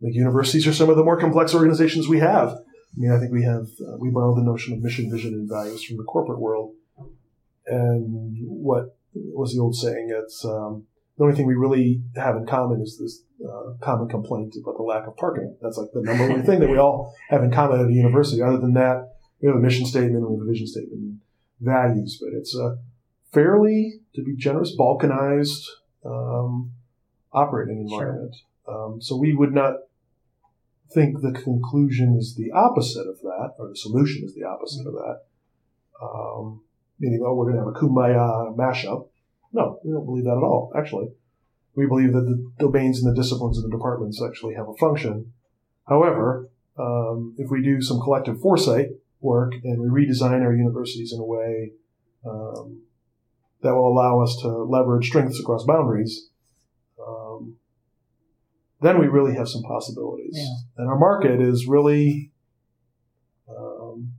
the 0.00 0.12
universities 0.12 0.66
are 0.66 0.72
some 0.72 0.90
of 0.90 0.96
the 0.96 1.04
more 1.04 1.18
complex 1.18 1.54
organizations 1.54 2.08
we 2.08 2.18
have. 2.18 2.48
I 2.48 2.96
mean, 2.96 3.12
I 3.12 3.18
think 3.18 3.32
we 3.32 3.44
have 3.44 3.68
uh, 3.80 3.96
we 3.98 4.10
borrowed 4.10 4.36
the 4.36 4.42
notion 4.42 4.74
of 4.74 4.80
mission, 4.80 5.10
vision, 5.10 5.32
and 5.32 5.48
values 5.48 5.82
from 5.84 5.96
the 5.96 6.04
corporate 6.04 6.40
world. 6.40 6.74
And 7.66 8.36
what 8.40 8.96
was 9.14 9.54
the 9.54 9.60
old 9.60 9.76
saying? 9.76 10.10
It's 10.10 10.44
um, 10.44 10.84
the 11.16 11.24
only 11.24 11.36
thing 11.36 11.46
we 11.46 11.54
really 11.54 12.02
have 12.16 12.36
in 12.36 12.46
common 12.46 12.82
is 12.82 12.98
this 12.98 13.22
uh, 13.46 13.74
common 13.80 14.08
complaint 14.08 14.54
about 14.60 14.76
the 14.76 14.82
lack 14.82 15.06
of 15.06 15.16
parking. 15.16 15.56
That's 15.62 15.78
like 15.78 15.88
the 15.92 16.02
number 16.02 16.28
one 16.28 16.42
thing 16.42 16.60
that 16.60 16.68
we 16.68 16.78
all 16.78 17.14
have 17.30 17.42
in 17.42 17.50
common 17.50 17.80
at 17.80 17.86
a 17.86 17.92
university. 17.92 18.42
Other 18.42 18.58
than 18.58 18.74
that, 18.74 19.14
we 19.42 19.48
have 19.48 19.56
a 19.56 19.60
mission 19.60 19.84
statement, 19.84 20.30
we 20.30 20.36
have 20.36 20.46
a 20.46 20.50
vision 20.50 20.66
statement, 20.66 21.00
and 21.02 21.20
values. 21.60 22.18
But 22.22 22.32
it's 22.38 22.56
a 22.56 22.78
fairly, 23.32 24.00
to 24.14 24.22
be 24.22 24.36
generous, 24.36 24.76
balkanized 24.78 25.64
um, 26.04 26.72
operating 27.32 27.80
environment. 27.80 28.36
Sure. 28.64 28.94
Um, 28.94 29.02
so 29.02 29.16
we 29.16 29.34
would 29.34 29.52
not 29.52 29.74
think 30.94 31.20
the 31.20 31.32
conclusion 31.32 32.16
is 32.16 32.36
the 32.36 32.52
opposite 32.52 33.08
of 33.08 33.20
that, 33.22 33.54
or 33.58 33.68
the 33.68 33.76
solution 33.76 34.24
is 34.24 34.34
the 34.34 34.44
opposite 34.44 34.86
of 34.86 34.94
that. 34.94 35.22
Um, 36.00 36.62
meaning, 37.00 37.22
oh, 37.24 37.34
we're 37.34 37.50
going 37.52 37.56
to 37.56 37.64
have 37.64 37.74
a 37.74 37.78
kumbaya 37.78 38.56
mashup. 38.56 39.08
No, 39.52 39.80
we 39.84 39.92
don't 39.92 40.06
believe 40.06 40.24
that 40.24 40.36
at 40.36 40.44
all, 40.44 40.72
actually. 40.76 41.08
We 41.74 41.86
believe 41.86 42.12
that 42.12 42.20
the 42.20 42.50
domains 42.58 43.02
and 43.02 43.10
the 43.10 43.20
disciplines 43.20 43.58
and 43.58 43.70
the 43.70 43.76
departments 43.76 44.22
actually 44.22 44.54
have 44.54 44.68
a 44.68 44.74
function. 44.74 45.32
However, 45.88 46.50
um, 46.78 47.34
if 47.38 47.50
we 47.50 47.62
do 47.62 47.80
some 47.80 48.00
collective 48.00 48.40
foresight 48.40 48.88
work 49.22 49.52
and 49.64 49.80
we 49.80 49.88
redesign 49.88 50.42
our 50.42 50.54
universities 50.54 51.12
in 51.12 51.20
a 51.20 51.24
way 51.24 51.72
um, 52.26 52.82
that 53.62 53.74
will 53.74 53.88
allow 53.88 54.20
us 54.20 54.36
to 54.42 54.48
leverage 54.48 55.06
strengths 55.06 55.40
across 55.40 55.64
boundaries, 55.64 56.28
um, 57.00 57.56
then 58.80 58.98
we 58.98 59.06
really 59.06 59.34
have 59.34 59.48
some 59.48 59.62
possibilities. 59.62 60.36
Yeah. 60.36 60.82
And 60.82 60.88
our 60.88 60.98
market 60.98 61.40
is 61.40 61.66
really 61.66 62.32
um, 63.48 64.12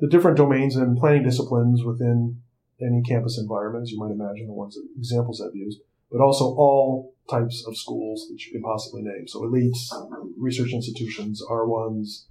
the 0.00 0.08
different 0.08 0.36
domains 0.36 0.76
and 0.76 0.96
planning 0.96 1.22
disciplines 1.22 1.84
within 1.84 2.40
any 2.80 3.02
campus 3.02 3.38
environment, 3.38 3.82
as 3.82 3.90
you 3.90 3.98
might 3.98 4.10
imagine, 4.10 4.46
the 4.46 4.52
ones 4.52 4.74
that, 4.74 4.86
examples 4.96 5.40
I've 5.40 5.54
used, 5.54 5.80
but 6.10 6.20
also 6.20 6.44
all 6.44 7.14
types 7.30 7.64
of 7.66 7.76
schools 7.76 8.26
that 8.28 8.44
you 8.44 8.52
can 8.52 8.62
possibly 8.62 9.02
name. 9.02 9.28
So 9.28 9.42
elites, 9.42 9.78
research 10.36 10.72
institutions, 10.72 11.42
R1s, 11.48 12.24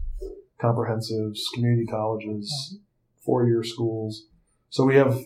comprehensives, 0.62 1.40
community 1.54 1.86
colleges, 1.86 2.78
four-year 3.26 3.64
schools. 3.64 4.28
So 4.70 4.86
we 4.86 4.96
have 4.96 5.20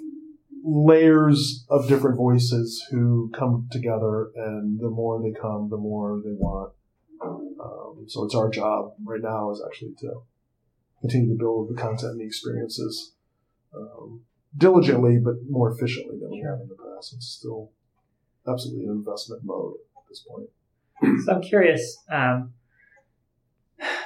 layers 0.63 1.65
of 1.69 1.87
different 1.87 2.17
voices 2.17 2.83
who 2.89 3.29
come 3.35 3.67
together, 3.71 4.31
and 4.35 4.79
the 4.79 4.89
more 4.89 5.21
they 5.21 5.37
come, 5.39 5.69
the 5.69 5.77
more 5.77 6.21
they 6.23 6.33
want. 6.33 6.73
Um, 7.21 8.05
so 8.07 8.25
it's 8.25 8.35
our 8.35 8.49
job 8.49 8.93
right 9.03 9.21
now 9.21 9.51
is 9.51 9.61
actually 9.65 9.93
to 9.99 10.21
continue 11.01 11.29
to 11.29 11.37
build 11.37 11.69
the 11.69 11.79
content 11.79 12.13
and 12.13 12.21
the 12.21 12.25
experiences 12.25 13.13
um, 13.75 14.21
diligently, 14.57 15.19
but 15.23 15.35
more 15.49 15.71
efficiently 15.71 16.17
than 16.19 16.31
we 16.31 16.39
have 16.39 16.59
in 16.59 16.67
the 16.67 16.75
past. 16.75 17.13
It's 17.13 17.27
still 17.27 17.71
absolutely 18.47 18.85
an 18.85 18.91
investment 18.91 19.41
mode 19.43 19.75
at 19.97 20.03
this 20.09 20.23
point. 20.27 20.49
So 21.25 21.33
I'm 21.33 21.41
curious. 21.41 21.97
Um, 22.11 22.53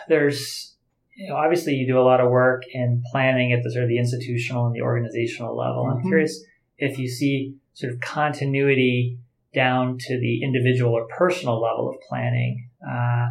there's 0.08 0.76
you 1.20 1.28
know, 1.28 1.36
obviously 1.36 1.74
you 1.74 1.86
do 1.86 2.00
a 2.00 2.02
lot 2.02 2.22
of 2.22 2.32
work 2.32 2.64
in 2.72 3.04
planning 3.12 3.52
at 3.52 3.62
the 3.62 3.72
sort 3.72 3.84
of 3.84 3.90
the 3.90 3.98
institutional 3.98 4.66
and 4.66 4.74
the 4.74 4.82
organizational 4.82 5.56
level. 5.56 5.84
Mm-hmm. 5.84 5.98
I'm 5.98 6.04
curious 6.04 6.42
if 6.78 6.98
you 6.98 7.10
see 7.10 7.56
sort 7.74 7.92
of 7.92 8.00
continuity 8.00 9.20
down 9.54 9.98
to 10.00 10.18
the 10.18 10.42
individual 10.44 10.94
or 10.94 11.08
personal 11.08 11.62
level 11.62 11.90
of 11.90 11.96
planning. 12.08 12.70
Uh, 12.90 13.28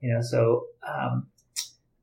you 0.00 0.14
know, 0.14 0.20
so 0.22 0.66
um, 0.86 1.26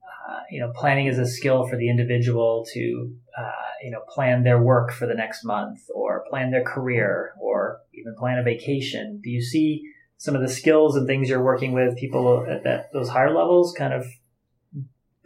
uh, 0.04 0.40
you 0.52 0.60
know, 0.60 0.74
planning 0.76 1.08
is 1.08 1.18
a 1.18 1.26
skill 1.26 1.66
for 1.68 1.78
the 1.78 1.90
individual 1.90 2.66
to 2.74 3.16
uh, 3.38 3.52
you 3.82 3.92
know 3.92 4.02
plan 4.14 4.44
their 4.44 4.62
work 4.62 4.92
for 4.92 5.06
the 5.06 5.14
next 5.14 5.46
month, 5.46 5.80
or 5.96 6.26
plan 6.30 6.52
their 6.52 6.66
career, 6.66 7.34
or 7.40 7.80
even 7.94 8.14
plan 8.16 8.40
a 8.40 8.44
vacation. 8.44 9.22
Do 9.24 9.30
you 9.30 9.42
see 9.42 9.84
some 10.18 10.36
of 10.36 10.42
the 10.42 10.50
skills 10.50 10.98
and 10.98 11.08
things 11.08 11.30
you're 11.30 11.42
working 11.42 11.72
with 11.72 11.96
people 11.96 12.46
at 12.50 12.66
that, 12.66 12.92
those 12.92 13.08
higher 13.08 13.34
levels 13.34 13.74
kind 13.78 13.94
of 13.94 14.06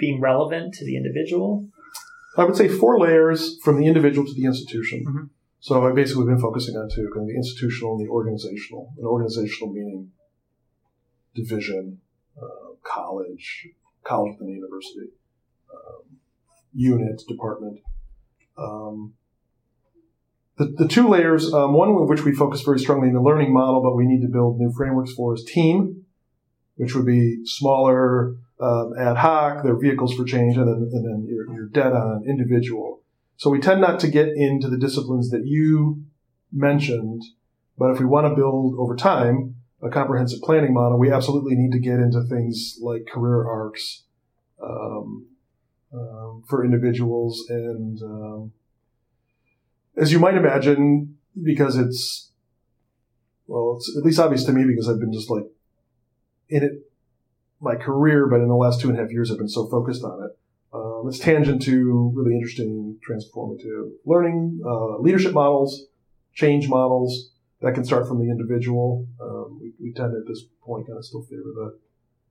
being 0.04 0.20
relevant 0.20 0.74
to 0.76 0.86
the 0.86 0.96
individual? 0.98 1.68
I 2.38 2.44
would 2.46 2.56
say 2.56 2.68
four 2.68 3.00
layers 3.00 3.40
from 3.64 3.76
the 3.80 3.88
individual 3.88 4.26
to 4.26 4.34
the 4.34 4.46
institution. 4.46 5.06
Mm-hmm. 5.08 5.26
So 5.60 5.88
I 5.88 5.94
basically 5.94 6.26
been 6.26 6.42
focusing 6.42 6.76
on 6.76 6.90
two, 6.90 7.08
kind 7.14 7.24
of 7.26 7.28
the 7.28 7.36
institutional 7.44 7.96
and 7.96 8.06
the 8.06 8.10
organizational. 8.12 8.94
And 8.98 9.06
organizational 9.06 9.74
meaning 9.74 10.12
division, 11.34 12.00
uh, 12.42 12.70
college, 12.84 13.70
college 14.04 14.34
within 14.34 14.54
a 14.54 14.58
university, 14.58 15.10
um, 15.74 16.04
unit, 16.74 17.22
department. 17.28 17.80
Um, 18.58 19.14
the, 20.58 20.66
the 20.78 20.88
two 20.88 21.08
layers, 21.08 21.54
um, 21.54 21.74
one 21.74 21.90
of 21.90 22.10
which 22.10 22.24
we 22.24 22.34
focus 22.34 22.62
very 22.62 22.80
strongly 22.80 23.08
in 23.08 23.14
the 23.14 23.22
learning 23.22 23.54
model, 23.54 23.82
but 23.82 23.96
we 23.96 24.06
need 24.06 24.22
to 24.22 24.32
build 24.32 24.60
new 24.60 24.72
frameworks 24.76 25.14
for 25.14 25.34
is 25.34 25.44
team, 25.44 26.03
which 26.76 26.96
would 26.96 27.06
be 27.06 27.46
smaller, 27.46 28.36
um, 28.60 28.94
ad 28.98 29.18
hoc, 29.18 29.64
they're 29.64 29.76
vehicles 29.76 30.14
for 30.14 30.24
change, 30.24 30.58
and 30.58 30.68
then, 30.68 30.90
and 30.92 31.06
then 31.06 31.28
you're, 31.28 31.54
you're 31.54 31.68
dead 31.68 31.94
on 31.94 32.24
individual. 32.28 33.02
So 33.38 33.50
we 33.50 33.60
tend 33.60 33.82
not 33.82 34.00
to 34.02 34.08
get 34.08 34.30
into 34.30 34.70
the 34.70 34.78
disciplines 34.78 35.30
that 35.32 35.46
you 35.46 36.04
mentioned, 36.52 37.24
but 37.78 37.92
if 37.92 38.00
we 38.00 38.06
want 38.06 38.28
to 38.28 38.36
build 38.36 38.76
over 38.78 38.96
time 38.96 39.56
a 39.82 39.90
comprehensive 39.90 40.42
planning 40.42 40.74
model, 40.74 40.98
we 40.98 41.12
absolutely 41.12 41.56
need 41.56 41.72
to 41.74 41.80
get 41.80 42.00
into 42.00 42.24
things 42.24 42.78
like 42.82 43.06
career 43.12 43.46
arcs, 43.48 44.04
um, 44.64 45.28
um, 45.94 46.44
for 46.48 46.64
individuals. 46.64 47.44
And 47.50 48.02
um, 48.02 48.52
as 49.98 50.12
you 50.12 50.20
might 50.20 50.36
imagine, 50.36 51.18
because 51.42 51.78
it's, 51.78 52.32
well, 53.48 53.76
it's 53.78 53.98
at 53.98 54.06
least 54.06 54.20
obvious 54.20 54.46
to 54.46 54.54
me 54.54 54.64
because 54.66 54.88
I've 54.88 55.00
been 55.00 55.12
just 55.12 55.30
like 55.30 55.44
in 56.50 56.64
it 56.64 56.72
my 57.64 57.76
career, 57.76 58.28
but 58.28 58.42
in 58.42 58.48
the 58.48 58.56
last 58.56 58.82
two 58.82 58.90
and 58.90 59.00
a 59.00 59.02
half 59.02 59.12
years, 59.12 59.32
I've 59.32 59.38
been 59.38 59.48
so 59.48 59.68
focused 59.68 60.04
on 60.04 60.26
it. 60.26 60.38
Um, 60.74 61.08
it's 61.08 61.20
tangent 61.20 61.62
to 61.64 62.12
really 62.14 62.34
interesting 62.34 63.00
transformative 63.08 63.92
learning, 64.06 64.60
uh, 64.66 64.98
leadership 64.98 65.34
models, 65.34 65.86
change 66.34 66.68
models 66.68 67.32
that 67.62 67.74
can 67.74 67.86
start 67.86 68.08
from 68.08 68.20
the 68.20 68.30
individual. 68.30 69.08
Um, 69.22 69.60
we, 69.62 69.72
we, 69.80 69.94
tend 69.94 70.14
at 70.14 70.28
this 70.28 70.44
point 70.62 70.88
kind 70.88 70.98
of 70.98 71.06
still 71.06 71.22
favor 71.24 71.54
the 71.56 71.80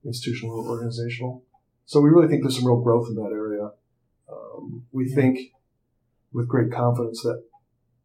institutional 0.05 0.59
or 0.59 0.69
organizational. 0.69 1.45
So 1.87 2.01
we 2.01 2.11
really 2.11 2.29
think 2.29 2.43
there's 2.43 2.57
some 2.57 2.67
real 2.67 2.81
growth 2.81 3.09
in 3.09 3.15
that 3.15 3.31
area. 3.33 3.71
Um, 4.31 4.85
we 4.93 5.09
think 5.09 5.39
with 6.33 6.49
great 6.49 6.73
confidence 6.73 7.23
that 7.23 7.43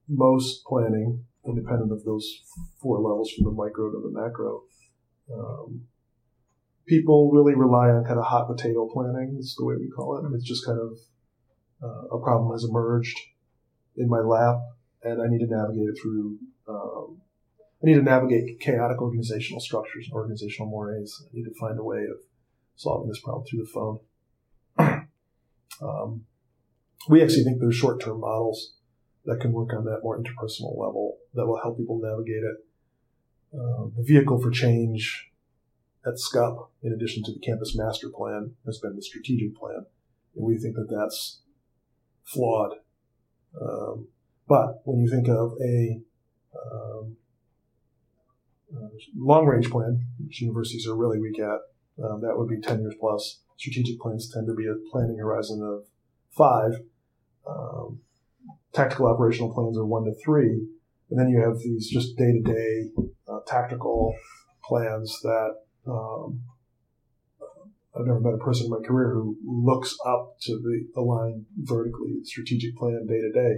most 0.08 0.64
planning, 0.66 1.26
independent 1.46 1.92
of 1.92 2.04
those 2.06 2.42
four 2.82 3.00
levels 3.00 3.32
from 3.32 3.46
the 3.46 3.52
micro 3.52 3.92
to 3.92 4.02
the 4.02 4.12
macro, 4.12 4.62
um, 5.34 5.88
people 6.88 7.32
really 7.32 7.54
rely 7.54 7.90
on 7.90 8.04
kind 8.06 8.18
of 8.18 8.26
hot 8.26 8.48
potato 8.48 8.90
planning, 8.92 9.36
is 9.40 9.56
the 9.58 9.66
way 9.66 9.76
we 9.76 9.90
call 9.90 10.18
it. 10.18 10.36
It's 10.36 10.48
just 10.48 10.66
kind 10.66 10.80
of 10.80 10.98
uh, 11.84 12.16
a 12.16 12.22
problem 12.22 12.52
has 12.52 12.64
emerged 12.64 13.18
in 13.98 14.10
my 14.10 14.20
lap, 14.20 14.58
and 15.04 15.22
I 15.22 15.28
need 15.28 15.40
to 15.40 15.48
navigate 15.48 15.90
it 15.90 16.00
through. 16.02 16.40
Um, 16.68 17.22
I 17.84 17.88
need 17.88 17.96
to 17.96 18.02
navigate 18.02 18.60
chaotic 18.60 19.02
organizational 19.02 19.60
structures 19.60 20.06
and 20.06 20.14
organizational 20.14 20.70
mores. 20.70 21.24
I 21.30 21.36
need 21.36 21.44
to 21.44 21.54
find 21.60 21.78
a 21.78 21.84
way 21.84 22.04
of 22.04 22.18
solving 22.76 23.10
this 23.10 23.22
problem 23.22 23.46
through 23.46 23.66
the 23.66 23.70
phone. 23.74 24.00
um, 25.82 26.26
we 27.10 27.22
actually 27.22 27.44
think 27.44 27.60
there's 27.60 27.76
short-term 27.76 28.22
models 28.22 28.74
that 29.26 29.40
can 29.40 29.52
work 29.52 29.74
on 29.74 29.86
that 29.86 30.00
more 30.02 30.18
interpersonal 30.18 30.72
level 30.72 31.18
that 31.34 31.46
will 31.46 31.60
help 31.62 31.78
people 31.78 32.00
navigate 32.02 32.44
it. 32.44 32.58
Uh, 33.54 33.88
the 33.96 34.04
vehicle 34.04 34.42
for 34.42 34.50
change 34.50 35.30
at 36.06 36.20
SCUP, 36.20 36.72
in 36.82 36.94
addition 36.94 37.24
to 37.24 37.34
the 37.34 37.40
campus 37.40 37.76
master 37.76 38.10
plan, 38.10 38.56
has 38.66 38.80
been 38.80 38.96
the 38.96 39.02
strategic 39.02 39.56
plan. 39.56 39.86
And 40.36 40.46
we 40.46 40.58
think 40.58 40.76
that 40.76 40.90
that's 40.90 41.42
flawed. 42.24 42.74
Um, 43.60 44.08
but 44.48 44.82
when 44.86 45.00
you 45.00 45.10
think 45.10 45.28
of 45.28 45.54
a 45.62 46.02
um, 46.56 47.18
uh, 48.76 48.88
long 49.16 49.46
range 49.46 49.70
plan, 49.70 50.06
which 50.24 50.42
universities 50.42 50.88
are 50.88 50.96
really 50.96 51.20
weak 51.20 51.40
at, 51.40 51.60
um, 52.04 52.22
that 52.22 52.38
would 52.38 52.50
be 52.50 52.62
10 52.62 52.82
years 52.82 52.96
plus. 53.00 53.42
Strategic 53.58 54.00
plans 54.00 54.32
tend 54.32 54.48
to 54.48 54.54
be 54.54 54.68
a 54.68 54.90
planning 54.92 55.18
horizon 55.18 55.62
of 55.64 55.86
five. 56.30 56.82
Um, 57.50 58.00
tactical 58.74 59.08
operational 59.08 59.54
plans 59.54 59.78
are 59.78 59.86
one 59.86 60.06
to 60.06 60.14
three. 60.24 60.68
And 61.10 61.20
then 61.20 61.30
you 61.30 61.42
have 61.42 61.58
these 61.60 61.90
just 61.90 62.18
day 62.18 62.34
to 62.34 62.42
day 62.42 62.92
tactical 63.48 64.14
plans 64.64 65.20
that 65.24 65.56
um, 65.88 66.42
I've 67.98 68.06
never 68.06 68.20
met 68.20 68.34
a 68.34 68.38
person 68.38 68.66
in 68.66 68.72
my 68.72 68.86
career 68.86 69.12
who 69.12 69.38
looks 69.44 69.96
up 70.06 70.38
to 70.42 70.54
the, 70.60 70.88
the 70.94 71.02
line 71.02 71.46
vertically, 71.58 72.24
strategic 72.24 72.76
plan 72.76 73.06
day 73.08 73.22
to 73.22 73.32
day. 73.32 73.58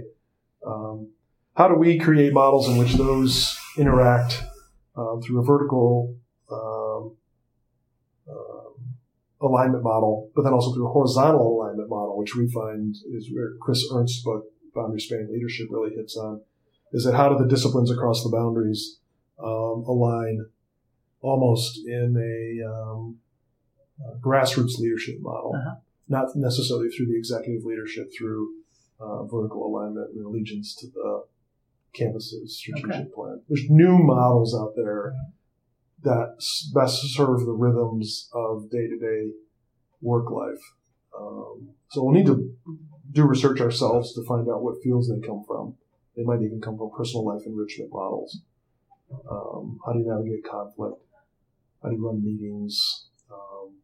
Um, 0.66 1.10
how 1.56 1.68
do 1.68 1.74
we 1.74 1.98
create 1.98 2.32
models 2.32 2.68
in 2.68 2.76
which 2.78 2.94
those 2.94 3.56
interact 3.76 4.42
um, 4.96 5.20
through 5.22 5.40
a 5.40 5.44
vertical 5.44 6.16
um, 6.50 7.16
um, 8.28 8.74
alignment 9.40 9.82
model, 9.82 10.30
but 10.34 10.42
then 10.42 10.52
also 10.52 10.72
through 10.72 10.88
a 10.88 10.92
horizontal 10.92 11.56
alignment 11.56 11.88
model, 11.88 12.16
which 12.16 12.34
we 12.34 12.50
find 12.50 12.94
is 13.14 13.30
where 13.32 13.52
Chris 13.60 13.84
Ernst's 13.92 14.22
book, 14.22 14.44
Boundary 14.74 15.00
Spanning 15.00 15.28
Leadership, 15.32 15.66
really 15.70 15.94
hits 15.94 16.16
on, 16.16 16.40
is 16.92 17.04
that 17.04 17.14
how 17.14 17.28
do 17.28 17.36
the 17.36 17.48
disciplines 17.48 17.90
across 17.90 18.22
the 18.22 18.30
boundaries 18.30 18.98
um, 19.42 19.84
align 19.86 20.46
almost 21.20 21.80
in 21.86 22.16
a, 22.16 22.66
um, 22.68 23.18
a 24.06 24.16
grassroots 24.18 24.78
leadership 24.78 25.16
model, 25.20 25.52
uh-huh. 25.54 25.76
not 26.08 26.28
necessarily 26.34 26.88
through 26.88 27.06
the 27.06 27.16
executive 27.16 27.64
leadership, 27.64 28.10
through 28.16 28.54
uh, 29.00 29.24
vertical 29.24 29.66
alignment 29.66 30.10
and 30.14 30.24
allegiance 30.24 30.74
to 30.74 30.86
the 30.88 31.24
campus's 31.94 32.56
strategic 32.58 32.90
okay. 32.90 33.08
plan. 33.14 33.40
There's 33.48 33.64
new 33.68 33.98
models 33.98 34.54
out 34.54 34.74
there 34.76 35.14
that 36.02 36.36
best 36.74 37.02
serve 37.14 37.40
the 37.44 37.52
rhythms 37.52 38.28
of 38.32 38.70
day 38.70 38.88
to 38.88 38.98
day 38.98 39.32
work 40.00 40.30
life. 40.30 40.60
Um, 41.18 41.70
so 41.90 42.04
we'll 42.04 42.14
need 42.14 42.26
to 42.26 42.54
do 43.12 43.24
research 43.24 43.60
ourselves 43.60 44.14
to 44.14 44.24
find 44.24 44.48
out 44.48 44.62
what 44.62 44.82
fields 44.82 45.08
they 45.08 45.26
come 45.26 45.44
from. 45.46 45.74
They 46.16 46.22
might 46.22 46.42
even 46.42 46.60
come 46.60 46.78
from 46.78 46.90
personal 46.96 47.24
life 47.24 47.42
enrichment 47.46 47.90
models. 47.92 48.40
Um, 49.30 49.80
how 49.84 49.92
do 49.92 49.98
you 49.98 50.06
navigate 50.06 50.44
conflict? 50.48 51.02
How 51.82 51.88
do 51.88 51.96
you 51.96 52.06
run 52.06 52.22
meetings? 52.24 53.06
Um, 53.30 53.74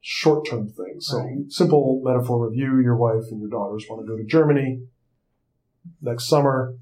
short 0.00 0.48
term 0.48 0.68
things. 0.68 1.06
So, 1.06 1.18
right. 1.18 1.50
simple 1.50 2.00
metaphor 2.04 2.48
review 2.48 2.80
your 2.80 2.96
wife 2.96 3.24
and 3.30 3.40
your 3.40 3.50
daughters 3.50 3.86
want 3.88 4.04
to 4.04 4.10
go 4.10 4.16
to 4.16 4.24
Germany 4.24 4.82
next 6.02 6.28
summer 6.28 6.74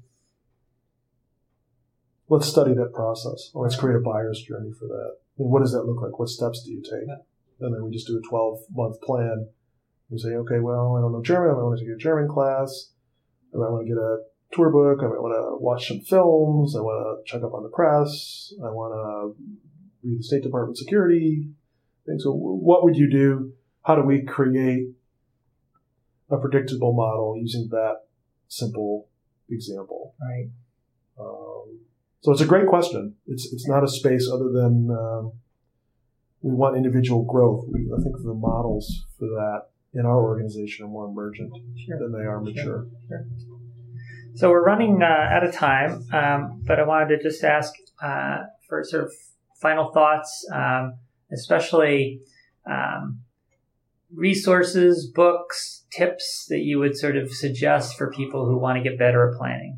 let's 2.29 2.47
study 2.47 2.73
that 2.75 2.93
process. 2.93 3.51
Or 3.53 3.63
let's 3.63 3.75
create 3.75 3.97
a 3.97 3.99
buyer's 3.99 4.41
journey 4.47 4.71
for 4.71 4.87
that. 4.87 5.17
I 5.17 5.41
mean, 5.41 5.51
what 5.51 5.61
does 5.61 5.73
that 5.73 5.83
look 5.83 6.01
like? 6.01 6.17
What 6.17 6.29
steps 6.29 6.63
do 6.63 6.71
you 6.71 6.81
take? 6.81 7.07
Yeah. 7.07 7.65
And 7.65 7.75
then 7.75 7.83
we 7.83 7.91
just 7.91 8.07
do 8.07 8.17
a 8.17 8.29
12 8.29 8.59
month 8.71 9.01
plan. 9.01 9.47
You 10.09 10.17
say, 10.17 10.29
okay, 10.29 10.59
well, 10.59 10.95
I 10.97 11.01
don't 11.01 11.11
know 11.11 11.21
German. 11.21 11.51
I 11.51 11.53
might 11.53 11.63
want 11.63 11.79
to 11.79 11.85
take 11.85 11.93
a 11.93 11.97
German 11.97 12.27
class. 12.27 12.91
I 13.53 13.57
might 13.57 13.69
want 13.69 13.85
to 13.85 13.93
get 13.93 13.97
a 13.97 14.17
tour 14.53 14.69
book. 14.69 14.99
I 15.03 15.07
might 15.07 15.21
want 15.21 15.35
to 15.35 15.57
watch 15.61 15.87
some 15.87 15.99
films. 16.01 16.75
I 16.75 16.81
want 16.81 17.25
to 17.25 17.31
check 17.31 17.43
up 17.43 17.53
on 17.53 17.63
the 17.63 17.69
press. 17.69 18.53
I 18.63 18.69
want 18.69 18.93
to 18.95 19.43
read 20.03 20.19
the 20.19 20.23
State 20.23 20.43
Department 20.43 20.77
security 20.77 21.49
thing. 22.05 22.19
So, 22.19 22.31
what 22.31 22.83
would 22.83 22.95
you 22.95 23.09
do? 23.09 23.53
How 23.83 23.95
do 23.95 24.03
we 24.03 24.23
create 24.23 24.89
a 26.29 26.37
predictable 26.37 26.93
model 26.93 27.37
using 27.37 27.69
that 27.71 28.01
simple 28.47 29.07
example? 29.49 30.15
Right. 30.21 30.49
Um, 31.19 31.79
so 32.21 32.31
it's 32.31 32.41
a 32.41 32.45
great 32.45 32.67
question. 32.67 33.15
It's 33.27 33.51
it's 33.51 33.67
not 33.67 33.83
a 33.83 33.87
space 33.87 34.29
other 34.31 34.49
than 34.51 34.89
um, 34.91 35.31
we 36.41 36.53
want 36.53 36.77
individual 36.77 37.23
growth. 37.23 37.65
We, 37.71 37.91
I 37.97 38.01
think 38.01 38.15
the 38.17 38.33
models 38.33 39.05
for 39.17 39.27
that 39.27 39.69
in 39.93 40.05
our 40.05 40.21
organization 40.21 40.85
are 40.85 40.89
more 40.89 41.07
emergent 41.07 41.51
sure. 41.85 41.97
than 41.97 42.11
they 42.11 42.25
are 42.25 42.39
mature. 42.39 42.63
Sure. 42.63 42.87
Sure. 43.07 43.25
So 44.35 44.49
we're 44.49 44.63
running 44.63 45.01
uh, 45.01 45.05
out 45.05 45.43
of 45.43 45.53
time, 45.53 46.05
um, 46.13 46.61
but 46.65 46.79
I 46.79 46.83
wanted 46.83 47.17
to 47.17 47.23
just 47.23 47.43
ask 47.43 47.73
uh, 48.01 48.43
for 48.67 48.83
sort 48.83 49.05
of 49.05 49.11
final 49.59 49.91
thoughts, 49.91 50.47
um, 50.53 50.95
especially 51.31 52.21
um, 52.69 53.21
resources, 54.13 55.07
books, 55.13 55.83
tips 55.91 56.45
that 56.49 56.59
you 56.59 56.79
would 56.79 56.97
sort 56.97 57.17
of 57.17 57.31
suggest 57.31 57.97
for 57.97 58.11
people 58.11 58.45
who 58.45 58.57
want 58.57 58.77
to 58.77 58.83
get 58.87 58.97
better 58.97 59.29
at 59.29 59.37
planning. 59.37 59.77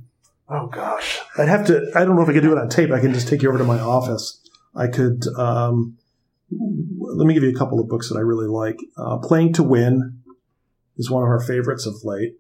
Oh 0.50 0.68
gosh, 0.68 1.20
I'd 1.38 1.48
have 1.48 1.66
to. 1.68 1.92
I 1.96 2.04
don't 2.04 2.16
know 2.16 2.24
if 2.24 2.30
I 2.30 2.34
could 2.34 2.44
do 2.44 2.52
it 2.52 2.58
on 2.58 2.70
tape. 2.70 2.92
I 2.92 3.00
can 3.00 3.14
just 3.14 3.28
take 3.28 3.42
you 3.42 3.50
over 3.50 3.58
to 3.58 3.64
my 3.64 3.80
office. 3.80 4.42
I 4.76 4.88
could. 4.88 5.26
Um, 5.38 5.98
let 7.00 7.26
me 7.26 7.34
give 7.34 7.44
you 7.44 7.50
a 7.50 7.58
couple 7.58 7.80
of 7.80 7.88
books 7.88 8.10
that 8.10 8.18
I 8.18 8.22
really 8.22 8.48
like. 8.48 8.76
Uh, 8.98 9.18
Playing 9.18 9.54
to 9.54 9.64
Win 9.64 10.20
is 10.98 11.10
one 11.10 11.24
of 11.24 11.30
our 11.30 11.40
favorites 11.40 11.86
of 11.86 12.04
late. 12.04 12.36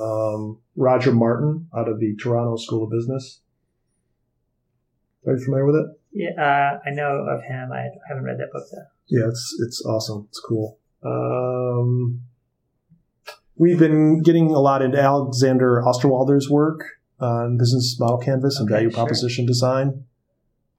Um, 0.00 0.58
Roger 0.74 1.12
Martin 1.12 1.68
out 1.76 1.88
of 1.88 2.00
the 2.00 2.16
Toronto 2.16 2.56
School 2.56 2.84
of 2.84 2.90
Business. 2.90 3.40
Are 5.26 5.36
you 5.36 5.44
familiar 5.44 5.64
with 5.64 5.76
it? 5.76 5.86
Yeah, 6.14 6.30
uh, 6.38 6.78
I 6.88 6.90
know 6.92 7.26
of 7.28 7.42
him. 7.42 7.72
I 7.72 7.88
haven't 8.08 8.22
read 8.22 8.38
that 8.38 8.52
book 8.52 8.64
though. 8.72 8.86
Yeah, 9.08 9.28
it's 9.28 9.56
it's 9.66 9.84
awesome. 9.84 10.26
It's 10.28 10.40
cool. 10.40 10.78
Um, 11.02 12.22
we've 13.56 13.78
been 13.78 14.22
getting 14.22 14.52
a 14.52 14.60
lot 14.60 14.80
into 14.80 14.98
Alexander 14.98 15.82
Osterwalder's 15.84 16.48
work 16.48 16.84
on 17.18 17.58
business 17.58 17.96
model 17.98 18.18
canvas 18.18 18.60
and 18.60 18.70
okay, 18.70 18.84
value 18.84 18.90
proposition 18.90 19.44
sure. 19.44 19.48
design, 19.48 20.04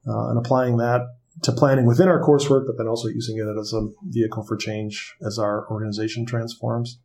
uh, 0.07 0.29
and 0.29 0.37
applying 0.37 0.77
that 0.77 1.01
to 1.43 1.51
planning 1.51 1.85
within 1.85 2.07
our 2.07 2.23
coursework, 2.23 2.65
but 2.65 2.77
then 2.77 2.87
also 2.87 3.09
using 3.09 3.37
it 3.37 3.59
as 3.59 3.73
a 3.73 3.89
vehicle 4.03 4.43
for 4.43 4.55
change 4.55 5.15
as 5.25 5.37
our 5.37 5.69
organization 5.69 6.25
transforms. 6.25 6.99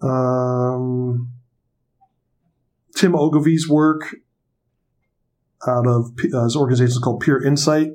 Um, 0.00 1.32
Tim 2.96 3.14
Ogilvie's 3.14 3.68
work 3.68 4.16
out 5.66 5.86
of 5.86 6.12
uh, 6.34 6.44
his 6.44 6.56
organization 6.56 7.00
called 7.02 7.20
Peer 7.20 7.42
Insight. 7.42 7.92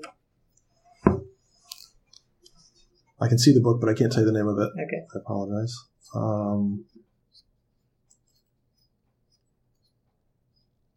I 3.21 3.27
can 3.27 3.37
see 3.37 3.53
the 3.53 3.61
book, 3.61 3.79
but 3.79 3.89
I 3.89 3.93
can't 3.93 4.11
tell 4.11 4.21
you 4.21 4.31
the 4.31 4.37
name 4.37 4.47
of 4.47 4.57
it. 4.57 4.69
Okay. 4.69 5.05
I 5.15 5.19
apologize. 5.19 5.73
Um, 6.13 6.85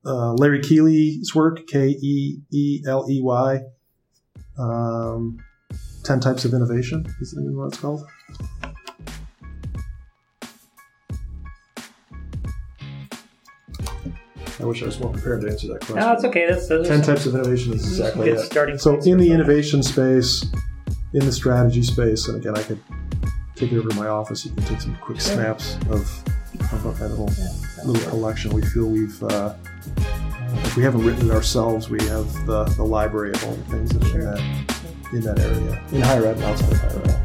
uh, 0.04 0.32
Larry 0.34 0.60
Keeley's 0.60 1.34
work, 1.34 1.66
K 1.66 1.88
E 1.88 2.40
E 2.52 2.82
L 2.86 3.06
E 3.08 3.20
Y. 3.22 3.60
Um, 4.58 5.38
10 6.04 6.20
Types 6.20 6.44
of 6.44 6.54
Innovation 6.54 7.04
is 7.20 7.34
name 7.36 7.54
what 7.54 7.68
it's 7.68 7.78
called. 7.78 8.02
I 14.60 14.64
wish 14.64 14.82
I 14.82 14.86
was 14.86 14.98
more 14.98 15.12
prepared 15.12 15.42
to 15.42 15.48
answer 15.50 15.68
that 15.68 15.78
question. 15.80 15.96
No, 15.96 16.12
it's 16.12 16.24
okay. 16.24 16.46
That's 16.48 16.66
those 16.68 16.88
10 16.88 17.02
some 17.04 17.14
types 17.14 17.26
of 17.26 17.34
innovation 17.34 17.74
is 17.74 17.86
exactly 17.86 18.30
it. 18.30 18.38
starting 18.40 18.76
So 18.78 18.98
in 19.00 19.18
the 19.18 19.30
innovation 19.30 19.82
space, 19.82 20.44
in 21.14 21.24
the 21.24 21.32
strategy 21.32 21.82
space, 21.82 22.26
and 22.28 22.36
again, 22.36 22.56
I 22.56 22.62
could 22.62 22.80
take 23.54 23.72
it 23.72 23.78
over 23.78 23.88
to 23.88 23.94
my 23.96 24.08
office. 24.08 24.44
You 24.44 24.52
can 24.52 24.64
take 24.64 24.80
some 24.80 24.96
quick 24.96 25.20
Sure. 25.20 25.34
snaps 25.34 25.76
of, 25.90 26.10
of 26.72 27.00
little, 27.00 27.28
Yeah, 27.38 27.84
little 27.84 28.10
collection. 28.10 28.52
We 28.52 28.62
feel 28.62 28.86
we've, 28.86 29.22
uh, 29.22 29.54
if 30.64 30.76
we 30.76 30.82
haven't 30.82 31.04
written 31.04 31.30
it 31.30 31.32
ourselves, 31.34 31.88
we 31.88 32.02
have 32.06 32.32
the, 32.46 32.64
the 32.76 32.84
library 32.84 33.30
of 33.32 33.44
all 33.44 33.52
the 33.54 33.64
things 33.64 33.90
that 33.90 34.02
are 34.02 34.06
Sure. 34.08 34.20
in 34.20 34.24
that 34.26 34.74
in 35.12 35.20
that 35.22 35.38
area, 35.38 35.82
in 35.92 36.02
higher 36.02 36.26
ed 36.26 36.34
and 36.36 36.44
outside 36.44 36.70
of 36.72 36.78
higher 36.80 37.02
ed. 37.04 37.17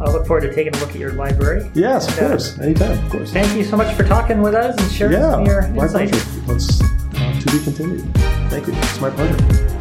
I 0.00 0.10
look 0.10 0.26
forward 0.26 0.42
to 0.42 0.54
taking 0.54 0.74
a 0.74 0.78
look 0.78 0.90
at 0.90 0.96
your 0.96 1.12
library. 1.12 1.68
Yes, 1.74 2.06
of 2.08 2.18
And, 2.18 2.26
uh, 2.26 2.28
course, 2.30 2.58
anytime, 2.58 3.04
of 3.04 3.10
course. 3.10 3.32
Thank 3.32 3.56
you 3.56 3.64
so 3.64 3.76
much 3.76 3.94
for 3.96 4.04
talking 4.04 4.40
with 4.40 4.54
us 4.54 4.76
and 4.80 4.92
sharing 4.92 5.14
Yeah, 5.14 5.30
some 5.32 5.40
of 5.42 5.46
your 5.46 5.62
insights. 5.62 6.46
Let's 6.46 6.80
uh, 6.80 7.40
to 7.40 7.52
be 7.52 7.64
continued. 7.64 8.14
Thank 8.48 8.66
you. 8.68 8.74
It's 8.74 9.00
my 9.00 9.10
pleasure. 9.10 9.77